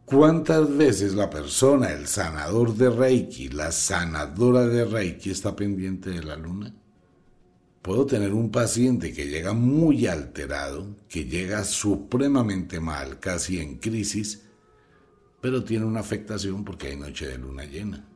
cuántas 0.09 0.77
veces 0.77 1.15
la 1.15 1.29
persona, 1.29 1.93
el 1.93 2.07
sanador 2.07 2.75
de 2.75 2.91
Reiki, 2.91 3.49
la 3.49 3.71
sanadora 3.71 4.67
de 4.67 4.85
Reiki 4.85 5.31
está 5.31 5.55
pendiente 5.55 6.11
de 6.11 6.23
la 6.23 6.37
luna. 6.37 6.75
Puedo 7.83 8.07
tener 8.07 8.33
un 8.33 8.51
paciente 8.51 9.13
que 9.13 9.29
llega 9.29 9.53
muy 9.53 10.07
alterado, 10.07 10.97
que 11.09 11.27
llega 11.27 11.63
supremamente 11.65 12.81
mal, 12.81 13.21
casi 13.21 13.61
en 13.61 13.79
crisis, 13.79 14.47
pero 15.41 15.63
tiene 15.63 15.85
una 15.85 16.01
afectación 16.01 16.65
porque 16.65 16.89
hay 16.89 16.97
noche 16.97 17.27
de 17.27 17.39
luna 17.39 17.65
llena. 17.65 18.09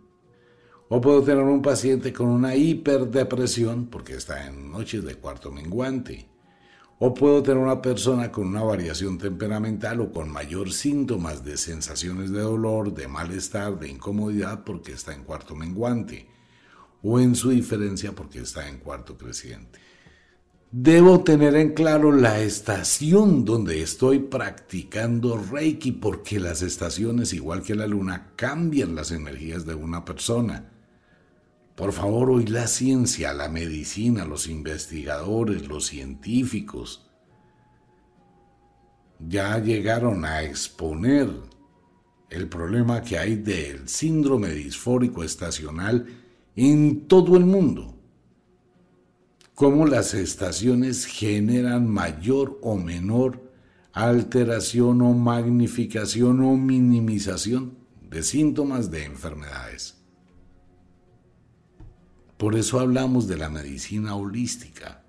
O 0.89 1.01
puedo 1.01 1.23
tener 1.23 1.45
un 1.45 1.63
paciente 1.63 2.13
con 2.13 2.29
una 2.29 2.57
hiperdepresión 2.57 3.87
porque 3.87 4.15
está 4.15 4.47
en 4.47 4.71
noches 4.71 5.05
de 5.05 5.15
cuarto 5.15 5.51
menguante. 5.51 6.29
O 7.05 7.13
puedo 7.13 7.43
tener 7.43 7.61
una 7.61 7.83
persona 7.83 8.31
con 8.31 8.47
una 8.47 8.63
variación 8.63 9.19
temperamental 9.19 10.01
o 10.03 10.13
con 10.13 10.31
mayor 10.31 10.73
síntomas 10.73 11.45
de 11.45 11.57
sensaciones 11.57 12.31
de 12.31 12.39
dolor, 12.39 12.95
de 12.95 13.09
malestar, 13.09 13.77
de 13.77 13.89
incomodidad 13.89 14.63
porque 14.63 14.93
está 14.93 15.13
en 15.13 15.25
cuarto 15.25 15.57
menguante 15.57 16.29
o 17.03 17.19
en 17.19 17.35
su 17.35 17.51
diferencia 17.51 18.13
porque 18.13 18.39
está 18.39 18.69
en 18.69 18.79
cuarto 18.79 19.19
creciente. 19.19 19.81
Debo 20.71 21.25
tener 21.25 21.57
en 21.57 21.75
claro 21.75 22.13
la 22.13 22.39
estación 22.39 23.45
donde 23.45 23.83
estoy 23.83 24.21
practicando 24.21 25.37
Reiki 25.37 25.91
porque 25.91 26.39
las 26.39 26.63
estaciones, 26.63 27.33
igual 27.33 27.65
que 27.65 27.75
la 27.75 27.89
luna, 27.89 28.31
cambian 28.37 28.95
las 28.95 29.11
energías 29.11 29.67
de 29.67 29.75
una 29.75 30.05
persona. 30.05 30.71
Por 31.83 31.93
favor, 31.93 32.31
hoy 32.31 32.47
la 32.47 32.69
ciencia, 32.69 33.35
la 33.35 33.49
medicina, 33.49 34.25
los 34.25 34.47
investigadores, 34.47 35.67
los 35.67 35.87
científicos, 35.87 37.11
ya 39.19 39.59
llegaron 39.59 40.25
a 40.25 40.45
exponer 40.45 41.29
el 42.31 42.49
problema 42.49 43.03
que 43.03 43.19
hay 43.19 43.35
del 43.35 43.89
síndrome 43.89 44.51
disfórico 44.51 45.25
estacional 45.25 46.07
en 46.55 47.09
todo 47.09 47.37
el 47.37 47.47
mundo. 47.47 47.99
Cómo 49.57 49.85
las 49.85 50.15
estaciones 50.15 51.05
generan 51.05 51.89
mayor 51.89 52.61
o 52.63 52.77
menor 52.77 53.43
alteración 53.93 55.03
o 55.03 55.15
magnificación 55.15 56.45
o 56.45 56.57
minimización 56.57 57.77
de 58.09 58.23
síntomas 58.23 58.89
de 58.93 59.05
enfermedades. 59.05 60.02
Por 62.43 62.57
eso 62.57 62.81
hablamos 62.81 63.29
de 63.29 63.37
la 63.37 63.49
medicina 63.49 64.17
holística. 64.17 65.05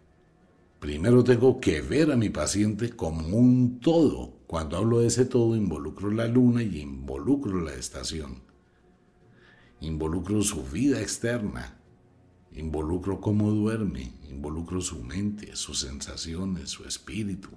Primero 0.80 1.24
tengo 1.24 1.60
que 1.60 1.82
ver 1.82 2.12
a 2.12 2.16
mi 2.16 2.30
paciente 2.30 2.92
como 2.92 3.36
un 3.36 3.80
todo. 3.80 4.36
Cuando 4.46 4.78
hablo 4.78 5.00
de 5.00 5.08
ese 5.08 5.26
todo 5.26 5.56
involucro 5.56 6.12
la 6.12 6.28
luna 6.28 6.62
y 6.62 6.80
involucro 6.80 7.60
la 7.60 7.74
estación 7.74 8.44
involucro 9.80 10.44
su 10.44 10.64
vida 10.64 11.02
externa, 11.02 11.76
involucro 12.52 13.20
cómo 13.20 13.50
duerme, 13.50 14.14
involucro 14.30 14.80
su 14.80 15.04
mente, 15.04 15.56
sus 15.56 15.80
sensaciones, 15.80 16.70
su 16.70 16.86
espíritu. 16.86 17.50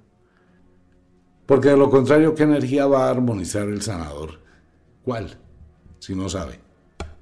Porque 1.44 1.68
de 1.68 1.76
lo 1.76 1.90
contrario, 1.90 2.34
¿qué 2.34 2.44
energía 2.44 2.86
va 2.86 3.08
a 3.08 3.10
armonizar 3.10 3.68
el 3.68 3.82
sanador? 3.82 4.40
¿Cuál? 5.04 5.38
Si 5.98 6.14
no 6.14 6.30
sabe. 6.30 6.65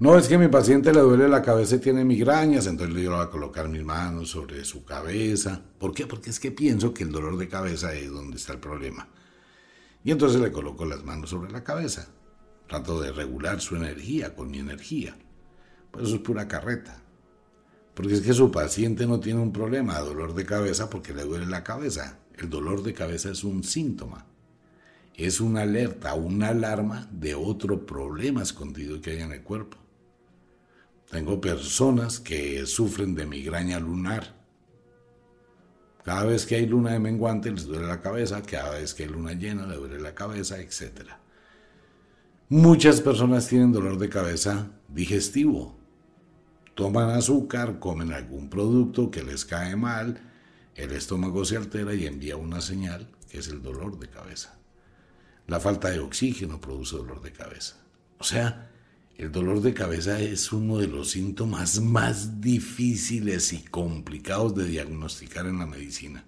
No 0.00 0.18
es 0.18 0.26
que 0.26 0.36
mi 0.38 0.48
paciente 0.48 0.92
le 0.92 1.00
duele 1.00 1.28
la 1.28 1.40
cabeza 1.40 1.76
y 1.76 1.78
tiene 1.78 2.04
migrañas, 2.04 2.66
entonces 2.66 2.96
le 2.96 3.08
voy 3.08 3.20
a 3.20 3.30
colocar 3.30 3.68
mis 3.68 3.84
manos 3.84 4.30
sobre 4.30 4.64
su 4.64 4.84
cabeza. 4.84 5.62
¿Por 5.78 5.94
qué? 5.94 6.04
Porque 6.08 6.30
es 6.30 6.40
que 6.40 6.50
pienso 6.50 6.92
que 6.92 7.04
el 7.04 7.12
dolor 7.12 7.36
de 7.38 7.48
cabeza 7.48 7.94
es 7.94 8.10
donde 8.10 8.36
está 8.36 8.54
el 8.54 8.58
problema. 8.58 9.08
Y 10.02 10.10
entonces 10.10 10.40
le 10.40 10.50
coloco 10.50 10.84
las 10.84 11.04
manos 11.04 11.30
sobre 11.30 11.52
la 11.52 11.62
cabeza. 11.62 12.08
Trato 12.68 13.00
de 13.00 13.12
regular 13.12 13.60
su 13.60 13.76
energía 13.76 14.34
con 14.34 14.50
mi 14.50 14.58
energía. 14.58 15.16
Pues 15.92 16.06
eso 16.06 16.16
es 16.16 16.22
pura 16.22 16.48
carreta. 16.48 17.00
Porque 17.94 18.14
es 18.14 18.20
que 18.20 18.32
su 18.32 18.50
paciente 18.50 19.06
no 19.06 19.20
tiene 19.20 19.40
un 19.40 19.52
problema 19.52 20.00
de 20.00 20.06
dolor 20.06 20.34
de 20.34 20.44
cabeza 20.44 20.90
porque 20.90 21.14
le 21.14 21.22
duele 21.22 21.46
la 21.46 21.62
cabeza. 21.62 22.18
El 22.36 22.50
dolor 22.50 22.82
de 22.82 22.94
cabeza 22.94 23.30
es 23.30 23.44
un 23.44 23.62
síntoma. 23.62 24.26
Es 25.14 25.40
una 25.40 25.62
alerta, 25.62 26.14
una 26.14 26.48
alarma 26.48 27.08
de 27.12 27.36
otro 27.36 27.86
problema 27.86 28.42
escondido 28.42 29.00
que 29.00 29.12
hay 29.12 29.20
en 29.20 29.30
el 29.30 29.44
cuerpo. 29.44 29.83
Tengo 31.10 31.40
personas 31.40 32.18
que 32.20 32.66
sufren 32.66 33.14
de 33.14 33.26
migraña 33.26 33.78
lunar. 33.78 34.34
Cada 36.04 36.24
vez 36.24 36.44
que 36.44 36.56
hay 36.56 36.66
luna 36.66 36.92
de 36.92 36.98
menguante 36.98 37.50
les 37.50 37.66
duele 37.66 37.86
la 37.86 38.00
cabeza, 38.00 38.42
cada 38.42 38.70
vez 38.70 38.94
que 38.94 39.04
hay 39.04 39.08
luna 39.08 39.32
llena 39.32 39.66
le 39.66 39.76
duele 39.76 40.00
la 40.00 40.14
cabeza, 40.14 40.60
etcétera. 40.60 41.20
Muchas 42.48 43.00
personas 43.00 43.48
tienen 43.48 43.72
dolor 43.72 43.98
de 43.98 44.08
cabeza 44.08 44.70
digestivo. 44.88 45.78
Toman 46.74 47.10
azúcar, 47.10 47.78
comen 47.78 48.12
algún 48.12 48.50
producto 48.50 49.10
que 49.10 49.22
les 49.22 49.44
cae 49.44 49.76
mal, 49.76 50.20
el 50.74 50.92
estómago 50.92 51.44
se 51.44 51.56
altera 51.56 51.94
y 51.94 52.06
envía 52.06 52.36
una 52.36 52.60
señal 52.60 53.08
que 53.30 53.38
es 53.38 53.48
el 53.48 53.62
dolor 53.62 53.98
de 53.98 54.08
cabeza. 54.08 54.58
La 55.46 55.60
falta 55.60 55.90
de 55.90 56.00
oxígeno 56.00 56.60
produce 56.60 56.96
dolor 56.96 57.22
de 57.22 57.32
cabeza. 57.32 57.76
O 58.18 58.24
sea, 58.24 58.70
el 59.16 59.30
dolor 59.30 59.60
de 59.60 59.72
cabeza 59.72 60.20
es 60.20 60.52
uno 60.52 60.78
de 60.78 60.88
los 60.88 61.10
síntomas 61.10 61.80
más 61.80 62.40
difíciles 62.40 63.52
y 63.52 63.62
complicados 63.62 64.54
de 64.56 64.64
diagnosticar 64.64 65.46
en 65.46 65.58
la 65.60 65.66
medicina. 65.66 66.26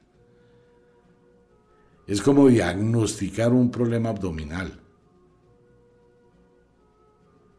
Es 2.06 2.22
como 2.22 2.46
diagnosticar 2.46 3.52
un 3.52 3.70
problema 3.72 4.10
abdominal. 4.10 4.80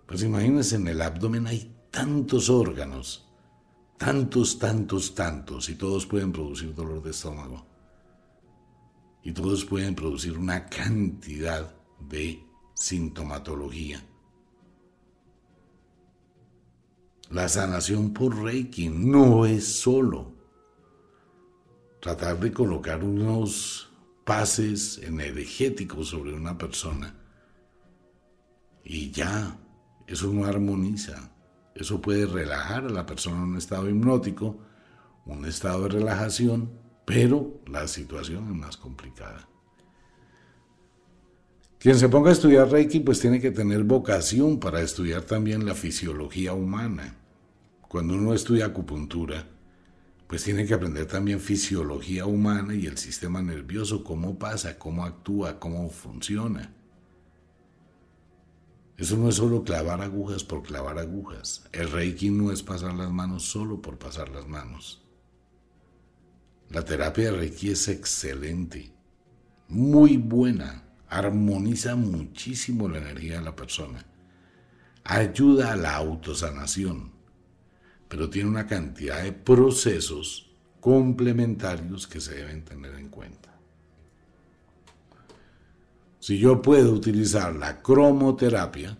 Pues 0.07 0.23
imagínense, 0.23 0.77
en 0.77 0.87
el 0.87 1.01
abdomen 1.01 1.47
hay 1.47 1.75
tantos 1.91 2.49
órganos, 2.49 3.27
tantos, 3.97 4.57
tantos, 4.57 5.13
tantos, 5.13 5.67
y 5.67 5.75
todos 5.75 6.05
pueden 6.05 6.31
producir 6.31 6.73
dolor 6.73 7.03
de 7.03 7.11
estómago. 7.11 7.65
Y 9.21 9.33
todos 9.33 9.65
pueden 9.65 9.93
producir 9.93 10.37
una 10.37 10.65
cantidad 10.67 11.75
de 11.99 12.41
sintomatología. 12.73 14.01
La 17.29 17.49
sanación 17.49 18.13
por 18.13 18.41
Reiki 18.41 18.89
no 18.89 19.45
es 19.45 19.65
solo 19.79 20.33
tratar 22.01 22.39
de 22.39 22.51
colocar 22.51 23.03
unos 23.03 23.91
pases 24.23 24.99
energéticos 24.99 26.09
sobre 26.09 26.33
una 26.33 26.57
persona 26.57 27.15
y 28.89 29.11
ya, 29.11 29.59
eso 30.07 30.31
no 30.31 30.45
armoniza. 30.45 31.33
Eso 31.75 32.01
puede 32.01 32.25
relajar 32.25 32.85
a 32.85 32.89
la 32.89 33.05
persona 33.05 33.37
en 33.37 33.43
un 33.43 33.57
estado 33.57 33.89
hipnótico, 33.89 34.57
un 35.25 35.45
estado 35.45 35.83
de 35.83 35.89
relajación, 35.89 36.71
pero 37.05 37.61
la 37.67 37.87
situación 37.87 38.47
es 38.49 38.55
más 38.55 38.77
complicada. 38.77 39.49
Quien 41.79 41.99
se 41.99 42.09
ponga 42.09 42.31
a 42.31 42.33
estudiar 42.33 42.71
Reiki 42.71 43.01
pues 43.01 43.19
tiene 43.19 43.39
que 43.39 43.51
tener 43.51 43.83
vocación 43.83 44.59
para 44.59 44.81
estudiar 44.81 45.21
también 45.21 45.63
la 45.63 45.75
fisiología 45.75 46.53
humana. 46.53 47.15
Cuando 47.87 48.15
uno 48.15 48.33
estudia 48.33 48.65
acupuntura, 48.65 49.45
pues 50.27 50.43
tiene 50.43 50.65
que 50.65 50.73
aprender 50.73 51.05
también 51.05 51.39
fisiología 51.39 52.25
humana 52.25 52.73
y 52.73 52.87
el 52.87 52.97
sistema 52.97 53.43
nervioso, 53.43 54.03
cómo 54.03 54.39
pasa, 54.39 54.79
cómo 54.79 55.05
actúa, 55.05 55.59
cómo 55.59 55.87
funciona. 55.89 56.73
Eso 58.97 59.15
no 59.15 59.29
es 59.29 59.35
solo 59.35 59.63
clavar 59.63 60.01
agujas 60.01 60.43
por 60.43 60.63
clavar 60.63 60.97
agujas. 60.97 61.69
El 61.71 61.91
Reiki 61.91 62.31
no 62.31 62.51
es 62.51 62.63
pasar 62.63 62.95
las 62.95 63.11
manos 63.11 63.43
solo 63.43 63.79
por 63.83 63.99
pasar 63.99 64.29
las 64.29 64.47
manos. 64.47 65.03
La 66.71 66.83
terapia 66.83 67.31
de 67.31 67.37
Reiki 67.37 67.69
es 67.69 67.87
excelente, 67.87 68.91
muy 69.69 70.17
buena, 70.17 70.86
armoniza 71.09 71.95
muchísimo 71.95 72.89
la 72.89 72.99
energía 72.99 73.39
de 73.39 73.45
la 73.45 73.55
persona, 73.55 74.05
ayuda 75.03 75.73
a 75.73 75.77
la 75.77 75.95
autosanación, 75.95 77.11
pero 78.07 78.29
tiene 78.29 78.49
una 78.49 78.67
cantidad 78.67 79.23
de 79.23 79.31
procesos 79.31 80.51
complementarios 80.79 82.07
que 82.07 82.21
se 82.21 82.35
deben 82.35 82.63
tener 82.63 82.95
en 82.95 83.09
cuenta. 83.09 83.57
Si 86.19 86.39
yo 86.39 86.61
puedo 86.61 86.93
utilizar 86.93 87.55
la 87.55 87.81
cromoterapia, 87.81 88.97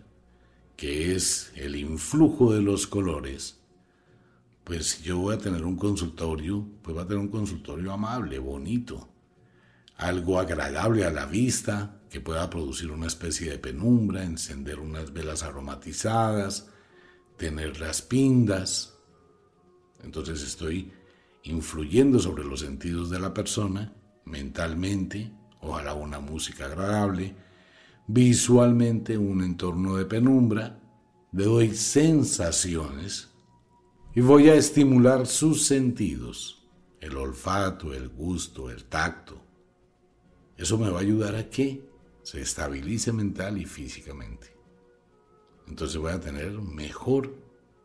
que 0.76 1.14
es 1.14 1.52
el 1.56 1.76
influjo 1.76 2.54
de 2.54 2.62
los 2.62 2.86
colores, 2.86 3.58
pues 4.64 4.88
si 4.90 5.02
yo 5.02 5.18
voy 5.18 5.34
a 5.34 5.38
tener 5.38 5.64
un 5.64 5.76
consultorio, 5.76 6.66
pues 6.82 6.96
va 6.96 7.02
a 7.02 7.06
tener 7.06 7.20
un 7.20 7.28
consultorio 7.28 7.92
amable, 7.92 8.38
bonito, 8.38 9.08
algo 9.98 10.38
agradable 10.38 11.04
a 11.04 11.10
la 11.10 11.26
vista, 11.26 12.00
que 12.08 12.20
pueda 12.20 12.48
producir 12.48 12.90
una 12.90 13.08
especie 13.08 13.50
de 13.50 13.58
penumbra, 13.58 14.24
encender 14.24 14.78
unas 14.78 15.12
velas 15.12 15.42
aromatizadas, 15.42 16.68
tener 17.36 17.80
las 17.80 18.00
pindas. 18.00 18.94
Entonces 20.02 20.42
estoy 20.42 20.92
influyendo 21.42 22.20
sobre 22.20 22.44
los 22.44 22.60
sentidos 22.60 23.10
de 23.10 23.18
la 23.18 23.34
persona, 23.34 23.92
mentalmente, 24.24 25.32
ojalá 25.60 25.94
una 25.94 26.20
música 26.20 26.66
agradable, 26.66 27.34
visualmente 28.06 29.18
un 29.18 29.42
entorno 29.42 29.96
de 29.96 30.04
penumbra, 30.04 30.80
le 31.32 31.44
doy 31.44 31.74
sensaciones 31.74 33.28
y 34.14 34.20
voy 34.20 34.48
a 34.48 34.54
estimular 34.54 35.26
sus 35.26 35.66
sentidos, 35.66 36.68
el 37.00 37.16
olfato, 37.16 37.92
el 37.92 38.08
gusto, 38.08 38.70
el 38.70 38.84
tacto. 38.84 39.47
Eso 40.58 40.76
me 40.76 40.90
va 40.90 40.98
a 40.98 41.02
ayudar 41.02 41.36
a 41.36 41.48
que 41.48 41.88
se 42.22 42.42
estabilice 42.42 43.12
mental 43.12 43.56
y 43.58 43.64
físicamente. 43.64 44.54
Entonces 45.68 45.96
voy 45.96 46.12
a 46.12 46.20
tener 46.20 46.50
mejor 46.50 47.34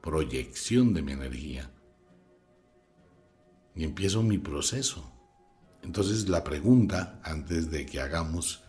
proyección 0.02 0.94
de 0.94 1.04
mi 1.04 1.14
energía. 1.14 1.72
Y 3.76 3.84
empiezo 3.84 4.24
mi 4.24 4.40
proceso. 4.40 5.10
Entonces 5.84 6.28
la 6.30 6.44
pregunta, 6.44 7.22
antes 7.24 7.70
de 7.70 7.86
que 7.86 8.02
hagamos 8.02 8.64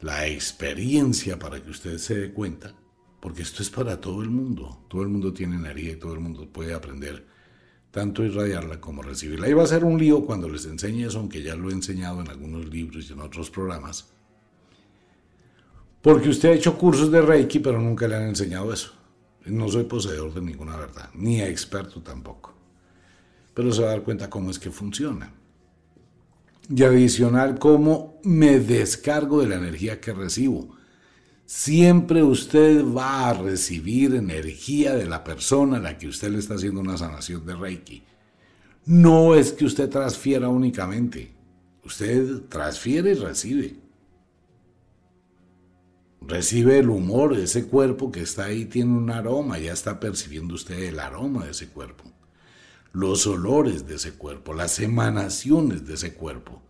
la 0.00 0.26
experiencia 0.26 1.38
para 1.38 1.62
que 1.62 1.70
usted 1.70 1.98
se 1.98 2.16
dé 2.16 2.32
cuenta, 2.32 2.74
porque 3.20 3.42
esto 3.42 3.62
es 3.62 3.70
para 3.70 4.00
todo 4.00 4.22
el 4.22 4.30
mundo. 4.30 4.86
Todo 4.88 5.02
el 5.02 5.08
mundo 5.08 5.32
tiene 5.32 5.56
energía 5.56 5.92
y 5.92 5.96
todo 5.96 6.14
el 6.14 6.20
mundo 6.20 6.50
puede 6.50 6.74
aprender 6.74 7.26
tanto 7.92 8.24
irradiarla 8.24 8.80
como 8.80 9.02
recibirla. 9.02 9.48
Y 9.48 9.52
va 9.52 9.62
a 9.62 9.68
ser 9.68 9.84
un 9.84 9.98
lío 9.98 10.24
cuando 10.24 10.48
les 10.48 10.64
enseñe 10.64 11.06
eso, 11.06 11.20
aunque 11.20 11.42
ya 11.42 11.54
lo 11.54 11.70
he 11.70 11.74
enseñado 11.74 12.20
en 12.22 12.28
algunos 12.28 12.66
libros 12.66 13.08
y 13.08 13.12
en 13.12 13.20
otros 13.20 13.50
programas. 13.50 14.08
Porque 16.00 16.30
usted 16.30 16.48
ha 16.48 16.54
hecho 16.54 16.76
cursos 16.76 17.12
de 17.12 17.20
Reiki, 17.20 17.60
pero 17.60 17.78
nunca 17.78 18.08
le 18.08 18.16
han 18.16 18.26
enseñado 18.26 18.72
eso. 18.72 18.92
No 19.44 19.68
soy 19.68 19.84
poseedor 19.84 20.32
de 20.32 20.40
ninguna 20.40 20.76
verdad, 20.76 21.10
ni 21.14 21.42
experto 21.42 22.00
tampoco. 22.00 22.54
Pero 23.54 23.70
se 23.70 23.82
va 23.82 23.88
a 23.88 23.90
dar 23.92 24.02
cuenta 24.02 24.30
cómo 24.30 24.50
es 24.50 24.58
que 24.58 24.70
funciona. 24.70 25.30
Y 26.74 26.82
adicional, 26.82 27.58
cómo 27.58 28.20
me 28.24 28.58
descargo 28.58 29.42
de 29.42 29.48
la 29.48 29.56
energía 29.56 30.00
que 30.00 30.14
recibo 30.14 30.76
Siempre 31.44 32.22
usted 32.22 32.84
va 32.84 33.28
a 33.28 33.34
recibir 33.34 34.14
energía 34.14 34.94
de 34.94 35.06
la 35.06 35.22
persona 35.22 35.76
a 35.76 35.80
la 35.80 35.98
que 35.98 36.08
usted 36.08 36.30
le 36.30 36.38
está 36.38 36.54
haciendo 36.54 36.80
una 36.80 36.96
sanación 36.96 37.44
de 37.44 37.54
Reiki. 37.54 38.02
No 38.86 39.34
es 39.34 39.52
que 39.52 39.64
usted 39.64 39.88
transfiera 39.88 40.48
únicamente. 40.48 41.32
Usted 41.84 42.42
transfiere 42.48 43.12
y 43.12 43.14
recibe. 43.14 43.76
Recibe 46.20 46.78
el 46.78 46.88
humor 46.88 47.36
de 47.36 47.44
ese 47.44 47.66
cuerpo 47.66 48.12
que 48.12 48.20
está 48.20 48.44
ahí, 48.44 48.64
tiene 48.66 48.92
un 48.92 49.10
aroma, 49.10 49.58
ya 49.58 49.72
está 49.72 49.98
percibiendo 49.98 50.54
usted 50.54 50.78
el 50.78 51.00
aroma 51.00 51.44
de 51.44 51.50
ese 51.50 51.68
cuerpo. 51.68 52.04
Los 52.92 53.26
olores 53.26 53.86
de 53.86 53.96
ese 53.96 54.12
cuerpo, 54.12 54.54
las 54.54 54.78
emanaciones 54.78 55.86
de 55.86 55.94
ese 55.94 56.14
cuerpo. 56.14 56.62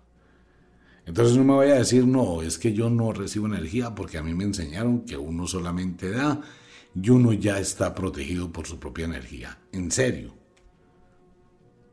Entonces 1.04 1.36
no 1.36 1.44
me 1.44 1.54
vaya 1.54 1.74
a 1.74 1.78
decir, 1.78 2.06
no, 2.06 2.42
es 2.42 2.58
que 2.58 2.72
yo 2.72 2.88
no 2.88 3.12
recibo 3.12 3.46
energía 3.46 3.94
porque 3.94 4.18
a 4.18 4.22
mí 4.22 4.34
me 4.34 4.44
enseñaron 4.44 5.04
que 5.04 5.16
uno 5.16 5.46
solamente 5.46 6.10
da 6.10 6.40
y 6.94 7.10
uno 7.10 7.32
ya 7.32 7.58
está 7.58 7.94
protegido 7.94 8.52
por 8.52 8.66
su 8.66 8.78
propia 8.78 9.06
energía. 9.06 9.58
En 9.72 9.90
serio. 9.90 10.34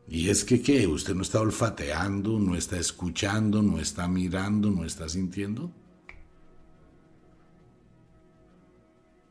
Y 0.07 0.29
es 0.29 0.43
que, 0.43 0.61
¿qué? 0.61 0.87
¿Usted 0.87 1.15
no 1.15 1.21
está 1.21 1.39
olfateando, 1.39 2.39
no 2.39 2.55
está 2.55 2.77
escuchando, 2.77 3.61
no 3.61 3.79
está 3.79 4.07
mirando, 4.07 4.69
no 4.69 4.85
está 4.85 5.07
sintiendo? 5.07 5.71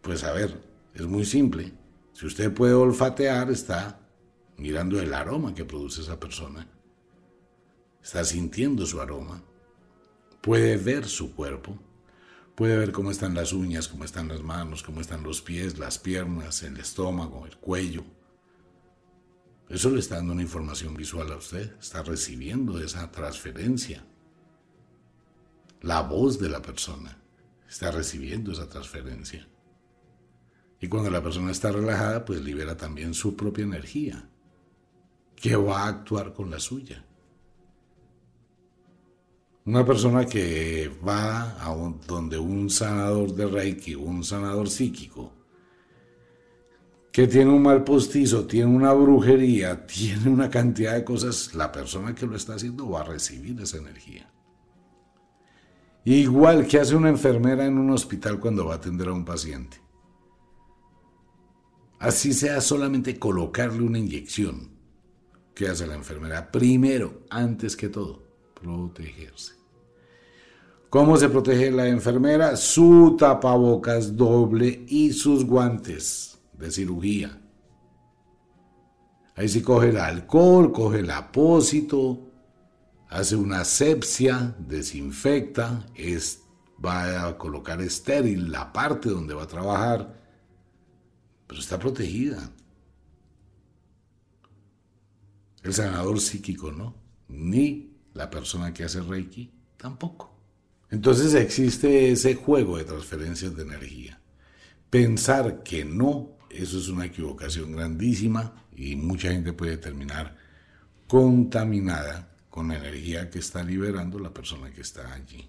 Pues 0.03 0.25
a 0.25 0.33
ver, 0.33 0.61
es 0.95 1.07
muy 1.07 1.25
simple. 1.25 1.73
Si 2.13 2.27
usted 2.27 2.53
puede 2.53 2.75
olfatear, 2.75 3.51
está 3.51 4.01
mirando 4.57 5.01
el 5.01 5.15
aroma 5.15 5.55
que 5.55 5.65
produce 5.65 6.01
esa 6.01 6.19
persona. 6.19 6.69
Está 8.03 8.25
sintiendo 8.25 8.87
su 8.87 9.01
aroma 9.01 9.43
puede 10.41 10.77
ver 10.77 11.07
su 11.07 11.35
cuerpo, 11.35 11.79
puede 12.55 12.77
ver 12.77 12.93
cómo 12.93 13.11
están 13.11 13.35
las 13.35 13.53
uñas, 13.53 13.89
cómo 13.89 14.05
están 14.05 14.29
las 14.29 14.43
manos, 14.43 14.83
cómo 14.83 15.01
están 15.01 15.23
los 15.23 15.43
pies, 15.43 15.79
las 15.79 15.99
piernas, 15.99 16.63
el 16.63 16.77
estómago, 16.77 17.47
el 17.47 17.57
cuello. 17.57 18.05
Eso 19.69 19.91
le 19.91 20.01
está 20.01 20.17
dando 20.17 20.33
una 20.33 20.43
información 20.43 20.95
visual 20.95 21.31
a 21.31 21.37
usted, 21.37 21.77
está 21.79 22.03
recibiendo 22.03 22.81
esa 22.81 23.11
transferencia. 23.11 24.05
La 25.83 26.01
voz 26.01 26.41
de 26.41 26.49
la 26.49 26.63
persona 26.63 27.19
está 27.69 27.91
recibiendo 27.91 28.53
esa 28.53 28.69
transferencia. 28.69 29.47
Y 30.81 30.89
cuando 30.89 31.11
la 31.11 31.23
persona 31.23 31.51
está 31.51 31.71
relajada, 31.71 32.25
pues 32.25 32.41
libera 32.41 32.77
también 32.77 33.15
su 33.15 33.37
propia 33.37 33.65
energía, 33.65 34.29
que 35.37 35.55
va 35.57 35.83
a 35.83 35.89
actuar 35.89 36.33
con 36.33 36.51
la 36.51 36.61
suya. 36.61 37.05
Una 39.69 39.85
persona 39.85 40.25
que 40.25 40.91
va 41.07 41.63
a 41.63 41.75
donde 42.07 42.39
un 42.39 42.71
sanador 42.71 43.35
de 43.35 43.47
Reiki, 43.47 43.95
un 43.95 44.25
sanador 44.25 44.71
psíquico, 44.71 45.31
que 47.13 47.27
tiene 47.29 47.51
un 47.51 47.61
mal 47.61 47.85
postizo, 47.85 48.47
tiene 48.47 48.75
una 48.75 48.95
brujería, 48.95 49.87
tiene 49.87 50.31
una 50.31 50.49
cantidad 50.49 50.95
de 50.95 51.05
cosas, 51.05 51.55
la 51.55 51.71
persona 51.71 52.15
que 52.15 52.25
lo 52.25 52.35
está 52.35 52.55
haciendo 52.55 52.89
va 52.89 53.03
a 53.03 53.05
recibir 53.05 53.61
esa 53.61 53.77
energía. 53.77 54.33
Igual 56.07 56.67
que 56.67 56.81
hace 56.81 56.97
una 56.97 57.11
enfermera 57.11 57.67
en 57.67 57.77
un 57.77 57.91
hospital 57.91 58.41
cuando 58.41 58.65
va 58.65 58.73
a 58.73 58.77
atender 58.79 59.09
a 59.09 59.13
un 59.13 59.27
paciente. 59.27 59.77
Así 61.99 62.33
sea 62.33 62.63
solamente 62.63 63.19
colocarle 63.19 63.83
una 63.83 63.99
inyección. 63.99 64.71
¿Qué 65.55 65.69
hace 65.69 65.87
la 65.87 65.95
enfermera? 65.95 66.51
Primero, 66.51 67.27
antes 67.29 67.77
que 67.77 67.91
todo, 67.91 68.23
protegerse. 68.55 69.58
¿Cómo 70.91 71.19
se 71.19 71.29
protege 71.29 71.71
la 71.71 71.87
enfermera? 71.87 72.57
Su 72.57 73.17
tapabocas 73.19 74.17
doble 74.17 74.87
y 74.89 75.13
sus 75.13 75.45
guantes 75.45 76.39
de 76.55 76.71
cirugía. 76.71 77.41
Ahí 79.37 79.49
sí 79.49 79.61
coge 79.61 79.91
el 79.91 79.99
alcohol, 79.99 80.73
coge 80.73 81.01
el 81.01 81.11
apósito, 81.11 82.31
hace 83.09 83.37
una 83.37 83.61
asepsia, 83.61 84.57
desinfecta, 84.59 85.87
es, 85.95 86.43
va 86.85 87.29
a 87.29 87.37
colocar 87.37 87.83
estéril 87.83 88.51
la 88.51 88.73
parte 88.73 89.11
donde 89.11 89.35
va 89.35 89.43
a 89.43 89.49
trabajar, 89.49 90.19
pero 91.47 91.61
está 91.61 91.79
protegida. 91.79 92.51
El 95.63 95.75
sanador 95.75 96.19
psíquico, 96.19 96.73
¿no? 96.73 96.95
Ni 97.29 97.95
la 98.15 98.31
persona 98.31 98.73
que 98.73 98.85
hace 98.85 99.03
Reiki 99.03 99.53
Tampoco. 99.77 100.38
Entonces 100.91 101.35
existe 101.35 102.11
ese 102.11 102.35
juego 102.35 102.79
de 102.79 102.85
transferencias 102.85 103.55
de 103.55 103.63
energía. 103.63 104.21
Pensar 104.89 105.63
que 105.63 105.85
no, 105.85 106.39
eso 106.51 106.79
es 106.79 106.89
una 106.89 107.07
equivocación 107.07 107.73
grandísima 107.73 108.65
y 108.75 108.97
mucha 108.97 109.31
gente 109.31 109.53
puede 109.53 109.77
terminar 109.77 110.37
contaminada 111.07 112.31
con 112.49 112.69
la 112.69 112.77
energía 112.77 113.29
que 113.29 113.39
está 113.39 113.63
liberando 113.63 114.19
la 114.19 114.33
persona 114.33 114.71
que 114.71 114.81
está 114.81 115.13
allí. 115.13 115.47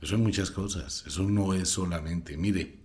Eso 0.00 0.16
es 0.16 0.20
muchas 0.20 0.50
cosas, 0.50 1.04
eso 1.06 1.22
no 1.22 1.54
es 1.54 1.68
solamente, 1.68 2.36
mire, 2.36 2.80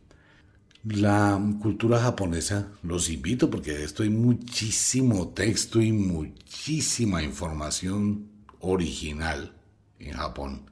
la 0.83 1.39
cultura 1.61 1.99
japonesa, 1.99 2.69
los 2.83 3.09
invito 3.09 3.49
porque 3.49 3.73
de 3.73 3.83
esto 3.83 4.03
hay 4.03 4.09
muchísimo 4.09 5.29
texto 5.29 5.81
y 5.81 5.91
muchísima 5.91 7.21
información 7.21 8.29
original 8.59 9.53
en 9.99 10.13
Japón 10.13 10.70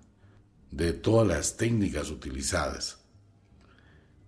de 0.71 0.93
todas 0.93 1.27
las 1.27 1.57
técnicas 1.57 2.09
utilizadas. 2.11 2.99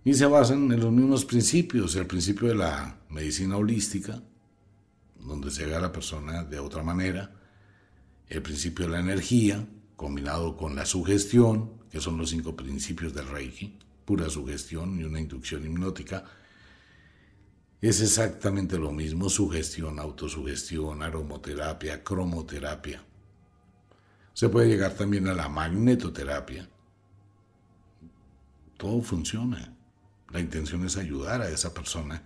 Y 0.04 0.14
se 0.16 0.26
basan 0.26 0.72
en 0.72 0.80
los 0.80 0.92
mismos 0.92 1.26
principios, 1.26 1.96
el 1.96 2.08
principio 2.08 2.48
de 2.48 2.56
la 2.56 2.98
medicina 3.10 3.58
holística, 3.58 4.22
donde 5.20 5.52
se 5.52 5.66
ve 5.66 5.76
a 5.76 5.80
la 5.80 5.92
persona 5.92 6.44
de 6.44 6.60
otra 6.60 6.82
manera, 6.82 7.36
el 8.28 8.42
principio 8.42 8.86
de 8.86 8.94
la 8.94 9.00
energía, 9.00 9.68
combinado 9.96 10.58
con 10.58 10.76
la 10.76 10.86
sugestión, 10.86 11.82
que 11.92 12.00
son 12.00 12.18
los 12.18 12.32
cinco 12.32 12.56
principios 12.56 13.14
del 13.14 13.28
Reiki, 13.28 13.78
pura 14.06 14.30
sugestión 14.30 15.00
y 15.00 15.04
una 15.04 15.20
inducción 15.20 15.64
hipnótica, 15.64 16.24
es 17.82 18.02
exactamente 18.02 18.78
lo 18.78 18.92
mismo, 18.92 19.30
sugestión, 19.30 20.00
autosugestión, 20.00 21.02
aromoterapia, 21.02 22.04
cromoterapia. 22.04 23.04
Se 24.34 24.50
puede 24.50 24.68
llegar 24.68 24.94
también 24.94 25.28
a 25.28 25.34
la 25.34 25.50
magnetoterapia. 25.50 26.68
Todo 28.78 29.02
funciona. 29.02 29.76
La 30.30 30.40
intención 30.40 30.86
es 30.86 30.98
ayudar 30.98 31.42
a 31.42 31.50
esa 31.50 31.74
persona 31.74 32.24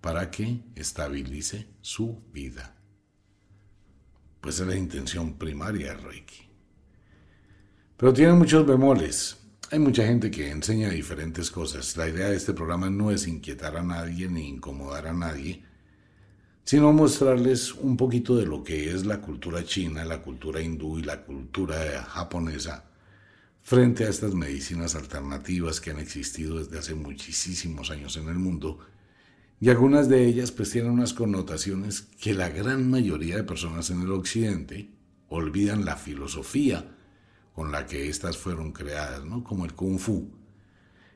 para 0.00 0.30
que 0.30 0.60
estabilice 0.76 1.66
su 1.80 2.22
vida. 2.32 2.76
Pues 4.40 4.60
es 4.60 4.66
la 4.66 4.76
intención 4.76 5.34
primaria 5.34 5.88
del 5.88 6.02
Reiki. 6.02 6.48
Pero 7.96 8.12
tiene 8.12 8.32
muchos 8.34 8.66
bemoles. 8.66 9.36
Hay 9.70 9.80
mucha 9.80 10.06
gente 10.06 10.30
que 10.30 10.50
enseña 10.50 10.90
diferentes 10.90 11.50
cosas. 11.50 11.96
La 11.96 12.08
idea 12.08 12.28
de 12.28 12.36
este 12.36 12.52
programa 12.52 12.88
no 12.88 13.10
es 13.10 13.26
inquietar 13.26 13.76
a 13.76 13.82
nadie 13.82 14.28
ni 14.28 14.48
incomodar 14.48 15.08
a 15.08 15.12
nadie, 15.12 15.64
sino 16.66 16.92
mostrarles 16.92 17.72
un 17.74 17.96
poquito 17.96 18.36
de 18.36 18.44
lo 18.44 18.64
que 18.64 18.90
es 18.90 19.06
la 19.06 19.20
cultura 19.20 19.64
china, 19.64 20.04
la 20.04 20.20
cultura 20.20 20.60
hindú 20.60 20.98
y 20.98 21.02
la 21.02 21.22
cultura 21.22 22.02
japonesa 22.02 22.84
frente 23.62 24.04
a 24.04 24.08
estas 24.08 24.34
medicinas 24.34 24.96
alternativas 24.96 25.80
que 25.80 25.92
han 25.92 26.00
existido 26.00 26.58
desde 26.58 26.80
hace 26.80 26.96
muchísimos 26.96 27.92
años 27.92 28.16
en 28.16 28.28
el 28.28 28.34
mundo 28.34 28.80
y 29.60 29.68
algunas 29.68 30.08
de 30.08 30.26
ellas 30.26 30.50
pues 30.50 30.70
tienen 30.70 30.90
unas 30.90 31.14
connotaciones 31.14 32.02
que 32.20 32.34
la 32.34 32.48
gran 32.48 32.90
mayoría 32.90 33.36
de 33.36 33.44
personas 33.44 33.90
en 33.90 34.02
el 34.02 34.10
occidente 34.10 34.90
olvidan 35.28 35.84
la 35.84 35.94
filosofía 35.94 36.96
con 37.54 37.70
la 37.70 37.86
que 37.86 38.08
éstas 38.08 38.36
fueron 38.36 38.72
creadas, 38.72 39.24
¿no? 39.24 39.44
como 39.44 39.66
el 39.66 39.74
kung 39.74 40.00
fu. 40.00 40.32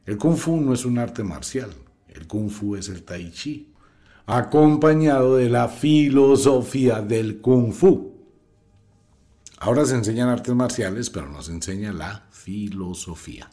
El 0.06 0.16
kung 0.16 0.36
fu 0.36 0.60
no 0.60 0.72
es 0.74 0.84
un 0.84 0.98
arte 0.98 1.24
marcial, 1.24 1.72
el 2.06 2.28
kung 2.28 2.50
fu 2.50 2.76
es 2.76 2.88
el 2.88 3.02
tai 3.02 3.32
chi, 3.32 3.69
acompañado 4.26 5.36
de 5.36 5.48
la 5.48 5.68
filosofía 5.68 7.00
del 7.00 7.40
kung 7.40 7.72
fu. 7.72 8.14
Ahora 9.58 9.84
se 9.84 9.94
enseñan 9.94 10.28
artes 10.28 10.54
marciales, 10.54 11.10
pero 11.10 11.28
no 11.28 11.42
se 11.42 11.52
enseña 11.52 11.92
la 11.92 12.26
filosofía. 12.30 13.50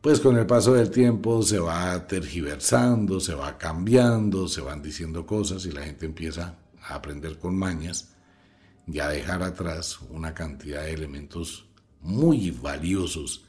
Pues 0.00 0.20
con 0.20 0.36
el 0.36 0.46
paso 0.46 0.74
del 0.74 0.90
tiempo 0.90 1.42
se 1.42 1.58
va 1.58 2.06
tergiversando, 2.06 3.20
se 3.20 3.34
va 3.34 3.58
cambiando, 3.58 4.48
se 4.48 4.60
van 4.60 4.80
diciendo 4.80 5.26
cosas 5.26 5.66
y 5.66 5.72
la 5.72 5.84
gente 5.84 6.06
empieza 6.06 6.56
a 6.82 6.94
aprender 6.94 7.38
con 7.38 7.56
mañas 7.56 8.14
y 8.86 9.00
a 9.00 9.08
dejar 9.08 9.42
atrás 9.42 9.98
una 10.10 10.34
cantidad 10.34 10.82
de 10.82 10.94
elementos 10.94 11.68
muy 12.00 12.50
valiosos 12.50 13.44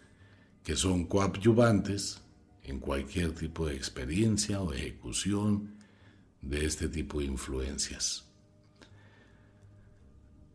que 0.63 0.75
son 0.75 1.05
coadyuvantes 1.05 2.21
en 2.63 2.79
cualquier 2.79 3.33
tipo 3.33 3.67
de 3.67 3.75
experiencia 3.75 4.61
o 4.61 4.73
ejecución 4.73 5.78
de 6.41 6.65
este 6.65 6.87
tipo 6.89 7.19
de 7.19 7.25
influencias. 7.25 8.25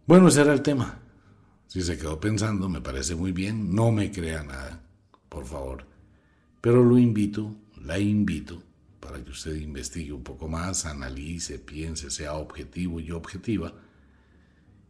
Bueno, 0.06 0.28
ese 0.28 0.42
era 0.42 0.52
el 0.52 0.62
tema. 0.62 1.00
Si 1.66 1.80
se 1.82 1.96
quedó 1.96 2.20
pensando, 2.20 2.68
me 2.68 2.80
parece 2.80 3.14
muy 3.14 3.32
bien, 3.32 3.74
no 3.74 3.90
me 3.90 4.10
crea 4.12 4.42
nada, 4.42 4.86
por 5.28 5.46
favor. 5.46 5.86
Pero 6.60 6.84
lo 6.84 6.98
invito, 6.98 7.56
la 7.80 7.98
invito, 7.98 8.62
para 9.00 9.22
que 9.22 9.30
usted 9.30 9.54
investigue 9.56 10.12
un 10.12 10.22
poco 10.22 10.46
más, 10.46 10.86
analice, 10.86 11.58
piense, 11.58 12.10
sea 12.10 12.34
objetivo 12.34 13.00
y 13.00 13.10
objetiva. 13.10 13.74